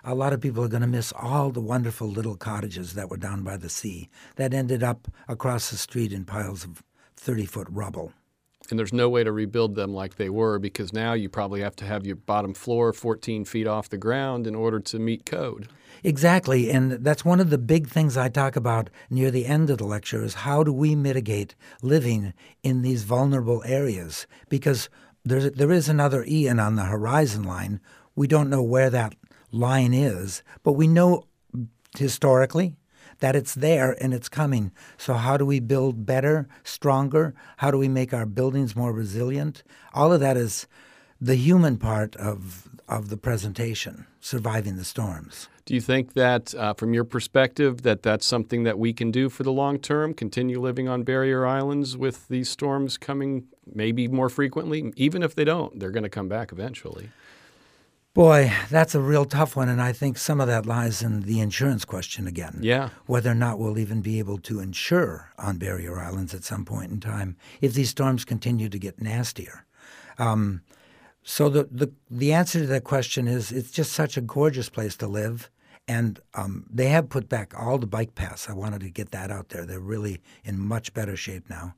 a 0.05 0.15
lot 0.15 0.33
of 0.33 0.41
people 0.41 0.63
are 0.63 0.69
going 0.69 0.83
to 0.83 0.87
miss 0.87 1.13
all 1.19 1.51
the 1.51 1.61
wonderful 1.61 2.09
little 2.09 2.37
cottages 2.37 2.95
that 2.95 3.11
were 3.11 3.17
down 3.17 3.43
by 3.43 3.57
the 3.57 3.69
sea 3.69 4.09
that 4.37 4.55
ended 4.55 4.83
up 4.83 5.09
across 5.27 5.71
the 5.71 5.77
street 5.77 6.13
in 6.13 6.25
piles 6.25 6.63
of 6.63 6.85
30 7.17 7.47
foot 7.47 7.67
rubble. 7.71 8.13
And 8.71 8.79
there's 8.79 8.93
no 8.93 9.09
way 9.09 9.25
to 9.25 9.33
rebuild 9.33 9.75
them 9.75 9.93
like 9.95 10.17
they 10.17 10.29
were 10.29 10.59
because 10.59 10.93
now 10.93 11.13
you 11.13 11.29
probably 11.29 11.61
have 11.61 11.77
to 11.77 11.85
have 11.85 12.07
your 12.07 12.17
bottom 12.17 12.55
floor 12.55 12.93
14 12.93 13.45
feet 13.45 13.67
off 13.67 13.89
the 13.89 13.99
ground 13.99 14.47
in 14.47 14.55
order 14.55 14.81
to 14.81 14.99
meet 14.99 15.27
code. 15.27 15.69
Exactly, 16.03 16.71
and 16.71 16.93
that's 16.93 17.25
one 17.25 17.41
of 17.41 17.51
the 17.51 17.59
big 17.59 17.89
things 17.89 18.17
I 18.17 18.29
talk 18.29 18.55
about 18.55 18.91
near 19.11 19.31
the 19.31 19.47
end 19.47 19.71
of 19.71 19.79
the 19.79 19.85
lecture 19.85 20.23
is 20.23 20.35
how 20.35 20.63
do 20.63 20.73
we 20.73 20.95
mitigate 20.95 21.55
living 21.83 22.35
in 22.63 22.83
these 22.83 23.03
vulnerable 23.05 23.63
areas 23.65 24.27
because 24.49 24.89
there's 25.25 25.51
there 25.53 25.73
is 25.73 25.89
another 25.89 26.25
Ian 26.25 26.61
on 26.61 26.77
the 26.77 26.85
horizon 26.85 27.43
line. 27.43 27.81
We 28.15 28.27
don't 28.29 28.51
know 28.51 28.63
where 28.63 28.91
that 28.91 29.17
line 29.51 29.93
is, 29.93 30.43
but 30.63 30.73
we 30.73 30.87
know 30.87 31.25
historically 31.99 32.77
that 33.21 33.37
it's 33.37 33.55
there 33.55 33.97
and 34.03 34.13
it's 34.13 34.29
coming. 34.29 34.73
So, 34.97 35.15
how 35.15 35.37
do 35.37 35.47
we 35.47 35.61
build 35.61 36.07
better, 36.07 36.49
stronger? 36.65 37.35
How 37.59 37.71
do 37.71 37.79
we 37.79 37.89
make 37.89 38.13
our 38.13 38.27
buildings 38.27 38.77
more 38.77 38.93
resilient? 38.93 39.63
All 39.95 40.13
of 40.13 40.21
that 40.21 40.37
is 40.37 40.67
the 41.21 41.37
human 41.37 41.79
part 41.79 42.15
of, 42.17 42.69
of 42.89 43.09
the 43.09 43.17
presentation, 43.17 44.07
surviving 44.21 44.77
the 44.77 44.85
storms. 44.85 45.49
Do 45.65 45.75
you 45.75 45.81
think 45.81 46.15
that, 46.15 46.55
uh, 46.55 46.75
from 46.75 46.95
your 46.95 47.03
perspective, 47.03 47.83
that 47.83 48.05
that's 48.05 48.25
something 48.25 48.63
that 48.63 48.79
we 48.79 48.93
can 48.93 49.11
do 49.11 49.29
for 49.29 49.43
the 49.43 49.51
long 49.51 49.81
term? 49.81 50.15
Continue 50.15 50.61
living 50.61 50.89
on 50.89 51.03
barrier 51.03 51.45
islands 51.45 51.97
with 51.97 52.29
these 52.29 52.49
storms 52.49 52.97
coming 52.97 53.49
maybe 53.75 54.07
more 54.07 54.29
frequently? 54.29 54.93
Even 54.95 55.25
if 55.25 55.35
they 55.35 55.45
don't, 55.45 55.81
they're 55.81 55.91
going 55.91 56.05
to 56.05 56.09
come 56.09 56.29
back 56.29 56.53
eventually. 56.53 57.11
Boy, 58.17 58.51
that's 58.71 58.95
a 58.95 59.01
real 59.03 59.27
tough 59.27 59.57
one, 59.57 59.69
and 59.69 59.83
I 59.83 59.93
think 59.93 60.17
some 60.17 60.41
of 60.41 60.47
that 60.47 60.65
lies 60.65 61.03
in 61.03 61.25
the 61.25 61.39
insurance 61.39 61.85
question 61.85 62.27
again. 62.27 62.61
Yeah. 62.63 62.89
Whether 63.05 63.31
or 63.31 63.35
not 63.35 63.59
we'll 63.59 63.79
even 63.79 64.01
be 64.01 64.19
able 64.19 64.39
to 64.39 64.59
insure 64.59 65.33
on 65.37 65.59
barrier 65.59 65.99
islands 65.99 66.33
at 66.33 66.43
some 66.43 66.65
point 66.65 66.91
in 66.91 66.99
time 66.99 67.37
if 67.61 67.75
these 67.75 67.91
storms 67.91 68.25
continue 68.25 68.71
to 68.71 68.79
get 68.79 69.03
nastier. 69.03 69.67
Um, 70.17 70.63
so 71.23 71.51
the, 71.51 71.69
the 71.71 71.93
the 72.11 72.33
answer 72.33 72.61
to 72.61 72.67
that 72.67 72.85
question 72.85 73.29
is 73.29 73.53
it's 73.53 73.71
just 73.71 73.93
such 73.93 74.17
a 74.17 74.23
gorgeous 74.23 74.71
place 74.71 74.97
to 74.97 75.07
live, 75.07 75.51
and 75.87 76.19
um, 76.33 76.65
they 76.73 76.89
have 76.89 77.11
put 77.11 77.29
back 77.29 77.53
all 77.55 77.77
the 77.77 77.87
bike 77.87 78.15
paths. 78.15 78.49
I 78.49 78.55
wanted 78.55 78.81
to 78.81 78.89
get 78.89 79.11
that 79.11 79.31
out 79.31 79.51
there. 79.51 79.67
They're 79.67 79.79
really 79.79 80.23
in 80.43 80.59
much 80.59 80.95
better 80.95 81.17
shape 81.17 81.51
now. 81.51 81.75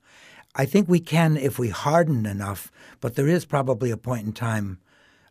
I 0.55 0.67
think 0.67 0.89
we 0.89 1.01
can 1.01 1.37
if 1.37 1.59
we 1.59 1.71
harden 1.71 2.27
enough, 2.27 2.71
but 3.01 3.17
there 3.17 3.27
is 3.27 3.45
probably 3.45 3.91
a 3.91 3.97
point 3.97 4.25
in 4.25 4.33
time 4.33 4.79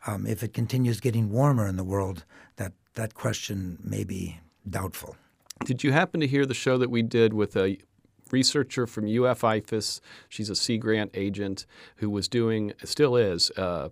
um, 0.06 0.26
if 0.28 0.44
it 0.44 0.54
continues 0.54 1.00
getting 1.00 1.30
warmer 1.30 1.68
in 1.68 1.78
the 1.78 1.84
world, 1.84 2.26
that 2.58 2.74
that 2.96 3.14
question 3.14 3.78
may 3.84 4.04
be 4.04 4.40
doubtful. 4.70 5.16
Did 5.66 5.84
you 5.84 5.92
happen 5.92 6.20
to 6.20 6.28
hear 6.28 6.46
the 6.46 6.54
show 6.54 6.78
that 6.78 6.90
we 6.90 7.02
did 7.02 7.34
with 7.34 7.56
a 7.56 7.78
researcher 8.32 8.86
from 8.86 9.08
UF 9.08 9.44
She's 10.30 10.50
a 10.50 10.56
Sea 10.56 10.78
Grant 10.78 11.12
agent 11.14 11.66
who 11.98 12.10
was 12.10 12.28
doing, 12.28 12.74
still 12.84 13.16
is, 13.16 13.52
uh, 13.52 13.90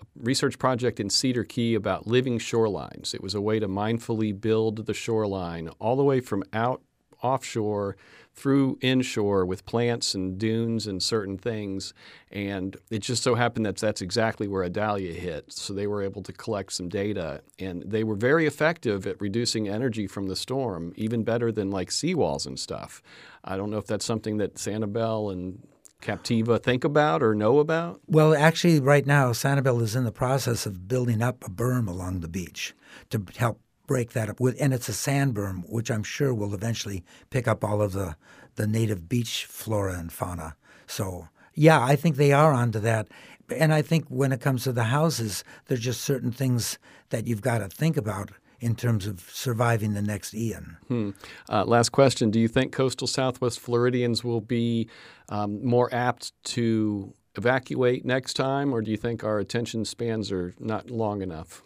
a 0.00 0.04
research 0.16 0.58
project 0.58 1.00
in 1.00 1.10
Cedar 1.10 1.44
Key 1.44 1.74
about 1.74 2.06
living 2.06 2.38
shorelines. 2.38 3.14
It 3.14 3.22
was 3.22 3.34
a 3.34 3.40
way 3.40 3.58
to 3.58 3.68
mindfully 3.68 4.38
build 4.38 4.86
the 4.86 4.94
shoreline 4.94 5.68
all 5.78 5.96
the 5.96 6.04
way 6.04 6.20
from 6.20 6.44
out 6.52 6.82
offshore 7.22 7.96
through 8.34 8.78
inshore 8.80 9.44
with 9.44 9.66
plants 9.66 10.14
and 10.14 10.38
dunes 10.38 10.86
and 10.86 11.02
certain 11.02 11.36
things. 11.36 11.92
And 12.30 12.76
it 12.90 13.00
just 13.00 13.22
so 13.22 13.34
happened 13.34 13.66
that 13.66 13.76
that's 13.76 14.00
exactly 14.00 14.48
where 14.48 14.64
Idalia 14.64 15.12
hit. 15.12 15.52
So 15.52 15.74
they 15.74 15.86
were 15.86 16.02
able 16.02 16.22
to 16.22 16.32
collect 16.32 16.72
some 16.72 16.88
data. 16.88 17.42
And 17.58 17.82
they 17.82 18.04
were 18.04 18.14
very 18.14 18.46
effective 18.46 19.06
at 19.06 19.20
reducing 19.20 19.68
energy 19.68 20.06
from 20.06 20.28
the 20.28 20.36
storm, 20.36 20.92
even 20.96 21.24
better 21.24 21.52
than 21.52 21.70
like 21.70 21.90
seawalls 21.90 22.46
and 22.46 22.58
stuff. 22.58 23.02
I 23.44 23.56
don't 23.56 23.70
know 23.70 23.78
if 23.78 23.86
that's 23.86 24.04
something 24.04 24.38
that 24.38 24.54
Sanibel 24.54 25.30
and 25.32 25.66
Captiva 26.02 26.60
think 26.60 26.84
about 26.84 27.22
or 27.22 27.34
know 27.34 27.60
about? 27.60 28.00
Well, 28.06 28.34
actually, 28.34 28.80
right 28.80 29.06
now, 29.06 29.30
Sanibel 29.30 29.80
is 29.80 29.94
in 29.94 30.04
the 30.04 30.12
process 30.12 30.66
of 30.66 30.88
building 30.88 31.22
up 31.22 31.44
a 31.44 31.48
berm 31.48 31.88
along 31.88 32.20
the 32.20 32.28
beach 32.28 32.74
to 33.10 33.24
help 33.36 33.60
break 33.92 34.12
that 34.12 34.30
up 34.30 34.40
with, 34.40 34.56
and 34.58 34.72
it's 34.72 34.88
a 34.88 34.92
sand 34.94 35.34
berm, 35.34 35.68
which 35.68 35.90
I'm 35.90 36.02
sure 36.02 36.32
will 36.32 36.54
eventually 36.54 37.04
pick 37.28 37.46
up 37.46 37.62
all 37.62 37.82
of 37.82 37.92
the 37.92 38.16
the 38.54 38.66
native 38.66 39.06
beach 39.06 39.44
flora 39.44 39.98
and 39.98 40.10
fauna. 40.10 40.56
So 40.86 41.28
yeah, 41.54 41.78
I 41.84 41.94
think 41.94 42.16
they 42.16 42.32
are 42.32 42.54
onto 42.54 42.80
that. 42.80 43.08
And 43.54 43.70
I 43.70 43.82
think 43.82 44.06
when 44.08 44.32
it 44.32 44.40
comes 44.40 44.64
to 44.64 44.72
the 44.72 44.84
houses, 44.84 45.44
there's 45.66 45.80
just 45.80 46.00
certain 46.00 46.32
things 46.32 46.78
that 47.10 47.26
you've 47.26 47.42
got 47.42 47.58
to 47.58 47.68
think 47.68 47.98
about 47.98 48.30
in 48.60 48.74
terms 48.76 49.06
of 49.06 49.28
surviving 49.30 49.92
the 49.92 50.00
next 50.00 50.32
Ian. 50.32 50.78
Hmm. 50.88 51.10
Uh, 51.50 51.66
last 51.66 51.90
question: 51.90 52.30
Do 52.30 52.40
you 52.40 52.48
think 52.48 52.72
coastal 52.72 53.06
Southwest 53.06 53.60
Floridians 53.60 54.24
will 54.24 54.40
be 54.40 54.88
um, 55.28 55.62
more 55.62 55.90
apt 55.92 56.32
to 56.54 57.12
evacuate 57.34 58.06
next 58.06 58.32
time, 58.34 58.72
or 58.72 58.80
do 58.80 58.90
you 58.90 58.96
think 58.96 59.22
our 59.22 59.38
attention 59.38 59.84
spans 59.84 60.32
are 60.32 60.54
not 60.58 60.90
long 60.90 61.20
enough? 61.20 61.62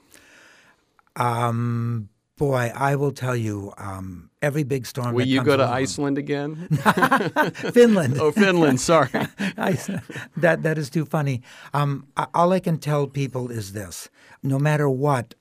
Um, 1.14 2.08
Boy, 2.36 2.70
I 2.74 2.96
will 2.96 3.12
tell 3.12 3.34
you, 3.34 3.72
um, 3.78 4.28
every 4.42 4.62
big 4.62 4.84
storm. 4.84 5.14
Will 5.14 5.26
you 5.26 5.42
go 5.42 5.56
to 5.56 5.64
along, 5.64 5.74
Iceland 5.74 6.18
again? 6.18 6.68
Finland. 7.72 8.18
oh, 8.20 8.30
Finland. 8.30 8.78
Sorry. 8.78 9.08
that 10.36 10.58
that 10.62 10.76
is 10.76 10.90
too 10.90 11.06
funny. 11.06 11.40
Um, 11.72 12.06
all 12.34 12.52
I 12.52 12.60
can 12.60 12.76
tell 12.78 13.06
people 13.06 13.50
is 13.50 13.72
this: 13.72 14.10
no 14.42 14.58
matter 14.58 14.86
what, 14.88 15.34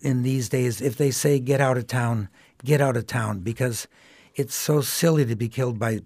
in 0.00 0.22
these 0.22 0.50
days, 0.50 0.82
if 0.82 0.98
they 0.98 1.10
say 1.10 1.40
get 1.40 1.62
out 1.62 1.78
of 1.78 1.86
town, 1.86 2.28
get 2.62 2.80
out 2.80 2.96
of 2.96 3.06
town 3.06 3.40
because 3.40 3.88
it's 4.34 4.54
so 4.54 4.82
silly 4.82 5.24
to 5.24 5.36
be 5.36 5.48
killed 5.48 5.78
by 5.78 6.00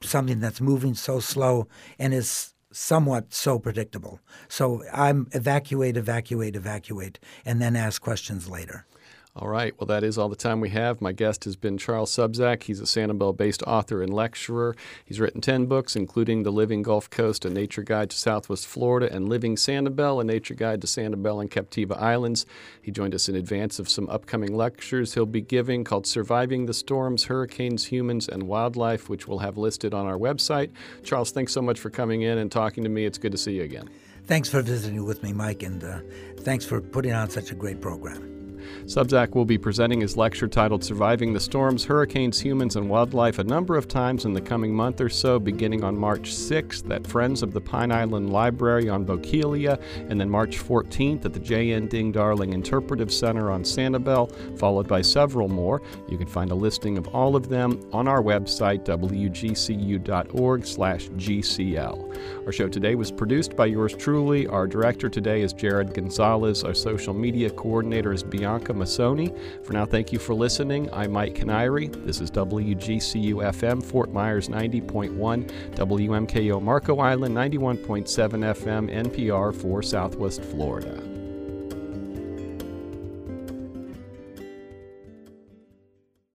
something 0.00 0.38
that's 0.38 0.60
moving 0.60 0.94
so 0.94 1.18
slow 1.18 1.66
and 1.98 2.14
is 2.14 2.54
somewhat 2.72 3.34
so 3.34 3.58
predictable. 3.58 4.20
So 4.48 4.82
I'm 4.92 5.28
evacuate, 5.32 5.96
evacuate, 5.96 6.56
evacuate, 6.56 7.18
and 7.44 7.60
then 7.60 7.76
ask 7.76 8.00
questions 8.00 8.48
later. 8.48 8.86
All 9.34 9.48
right. 9.48 9.72
Well, 9.78 9.86
that 9.86 10.04
is 10.04 10.18
all 10.18 10.28
the 10.28 10.36
time 10.36 10.60
we 10.60 10.68
have. 10.70 11.00
My 11.00 11.12
guest 11.12 11.44
has 11.44 11.56
been 11.56 11.78
Charles 11.78 12.14
Sobczak. 12.14 12.64
He's 12.64 12.80
a 12.80 12.84
Sanibel 12.84 13.34
based 13.34 13.62
author 13.62 14.02
and 14.02 14.12
lecturer. 14.12 14.76
He's 15.06 15.20
written 15.20 15.40
10 15.40 15.64
books, 15.64 15.96
including 15.96 16.42
The 16.42 16.52
Living 16.52 16.82
Gulf 16.82 17.08
Coast, 17.08 17.46
A 17.46 17.50
Nature 17.50 17.82
Guide 17.82 18.10
to 18.10 18.16
Southwest 18.18 18.66
Florida, 18.66 19.10
and 19.10 19.30
Living 19.30 19.56
Sanibel, 19.56 20.20
A 20.20 20.24
Nature 20.24 20.52
Guide 20.52 20.82
to 20.82 20.86
Sanibel 20.86 21.40
and 21.40 21.50
Captiva 21.50 21.96
Islands. 21.98 22.44
He 22.82 22.90
joined 22.90 23.14
us 23.14 23.26
in 23.26 23.34
advance 23.34 23.78
of 23.78 23.88
some 23.88 24.06
upcoming 24.10 24.54
lectures 24.54 25.14
he'll 25.14 25.24
be 25.24 25.40
giving 25.40 25.82
called 25.82 26.06
Surviving 26.06 26.66
the 26.66 26.74
Storms, 26.74 27.24
Hurricanes, 27.24 27.86
Humans, 27.86 28.28
and 28.28 28.42
Wildlife, 28.42 29.08
which 29.08 29.26
we'll 29.26 29.38
have 29.38 29.56
listed 29.56 29.94
on 29.94 30.04
our 30.04 30.18
website. 30.18 30.72
Charles, 31.04 31.30
thanks 31.30 31.54
so 31.54 31.62
much 31.62 31.80
for 31.80 31.88
coming 31.88 32.20
in 32.20 32.36
and 32.36 32.52
talking 32.52 32.84
to 32.84 32.90
me. 32.90 33.06
It's 33.06 33.16
good 33.16 33.32
to 33.32 33.38
see 33.38 33.52
you 33.52 33.62
again. 33.62 33.88
Thanks 34.26 34.50
for 34.50 34.60
visiting 34.60 35.02
with 35.06 35.22
me, 35.22 35.32
Mike, 35.32 35.62
and 35.62 35.82
uh, 35.82 36.00
thanks 36.40 36.66
for 36.66 36.82
putting 36.82 37.14
on 37.14 37.30
such 37.30 37.50
a 37.50 37.54
great 37.54 37.80
program. 37.80 38.41
Sobczak 38.84 39.34
will 39.34 39.44
be 39.44 39.58
presenting 39.58 40.00
his 40.00 40.16
lecture 40.16 40.48
titled 40.48 40.84
Surviving 40.84 41.32
the 41.32 41.40
Storms, 41.40 41.84
Hurricanes, 41.84 42.40
Humans, 42.40 42.76
and 42.76 42.88
Wildlife 42.88 43.38
a 43.38 43.44
number 43.44 43.76
of 43.76 43.88
times 43.88 44.24
in 44.24 44.32
the 44.32 44.40
coming 44.40 44.74
month 44.74 45.00
or 45.00 45.08
so, 45.08 45.38
beginning 45.38 45.84
on 45.84 45.96
March 45.96 46.30
6th 46.30 46.90
at 46.90 47.06
Friends 47.06 47.42
of 47.42 47.52
the 47.52 47.60
Pine 47.60 47.92
Island 47.92 48.32
Library 48.32 48.88
on 48.88 49.04
Bokeelia, 49.04 49.80
and 50.08 50.20
then 50.20 50.30
March 50.30 50.58
14th 50.58 51.24
at 51.24 51.32
the 51.32 51.40
J.N. 51.40 51.88
Ding 51.88 52.12
Darling 52.12 52.52
Interpretive 52.52 53.12
Center 53.12 53.50
on 53.50 53.62
Sanibel, 53.62 54.30
followed 54.58 54.88
by 54.88 55.02
several 55.02 55.48
more. 55.48 55.82
You 56.08 56.18
can 56.18 56.26
find 56.26 56.50
a 56.50 56.54
listing 56.54 56.98
of 56.98 57.08
all 57.08 57.36
of 57.36 57.48
them 57.48 57.80
on 57.92 58.08
our 58.08 58.22
website, 58.22 58.84
wgcu.org 58.84 60.66
slash 60.66 61.08
GCL. 61.08 62.46
Our 62.46 62.52
show 62.52 62.68
today 62.68 62.94
was 62.94 63.10
produced 63.10 63.56
by 63.56 63.66
yours 63.66 63.94
truly. 63.94 64.46
Our 64.46 64.66
director 64.66 65.08
today 65.08 65.42
is 65.42 65.52
Jared 65.52 65.94
Gonzalez. 65.94 66.64
Our 66.64 66.74
social 66.74 67.14
media 67.14 67.50
coordinator 67.50 68.12
is 68.12 68.22
Bianca 68.22 68.51
Bianca 68.52 68.74
Masoni. 68.74 69.34
For 69.64 69.72
now, 69.72 69.86
thank 69.86 70.12
you 70.12 70.18
for 70.18 70.34
listening. 70.34 70.92
I'm 70.92 71.12
Mike 71.12 71.36
Kiniry. 71.36 71.90
This 72.04 72.20
is 72.20 72.30
WGCU 72.30 73.36
FM, 73.36 73.82
Fort 73.82 74.12
Myers 74.12 74.48
90.1, 74.48 75.50
WMKO 75.74 76.60
Marco 76.60 76.98
Island 76.98 77.34
91.7 77.34 78.06
FM, 78.06 78.90
NPR 78.92 79.54
for 79.54 79.82
Southwest 79.82 80.42
Florida. 80.42 81.21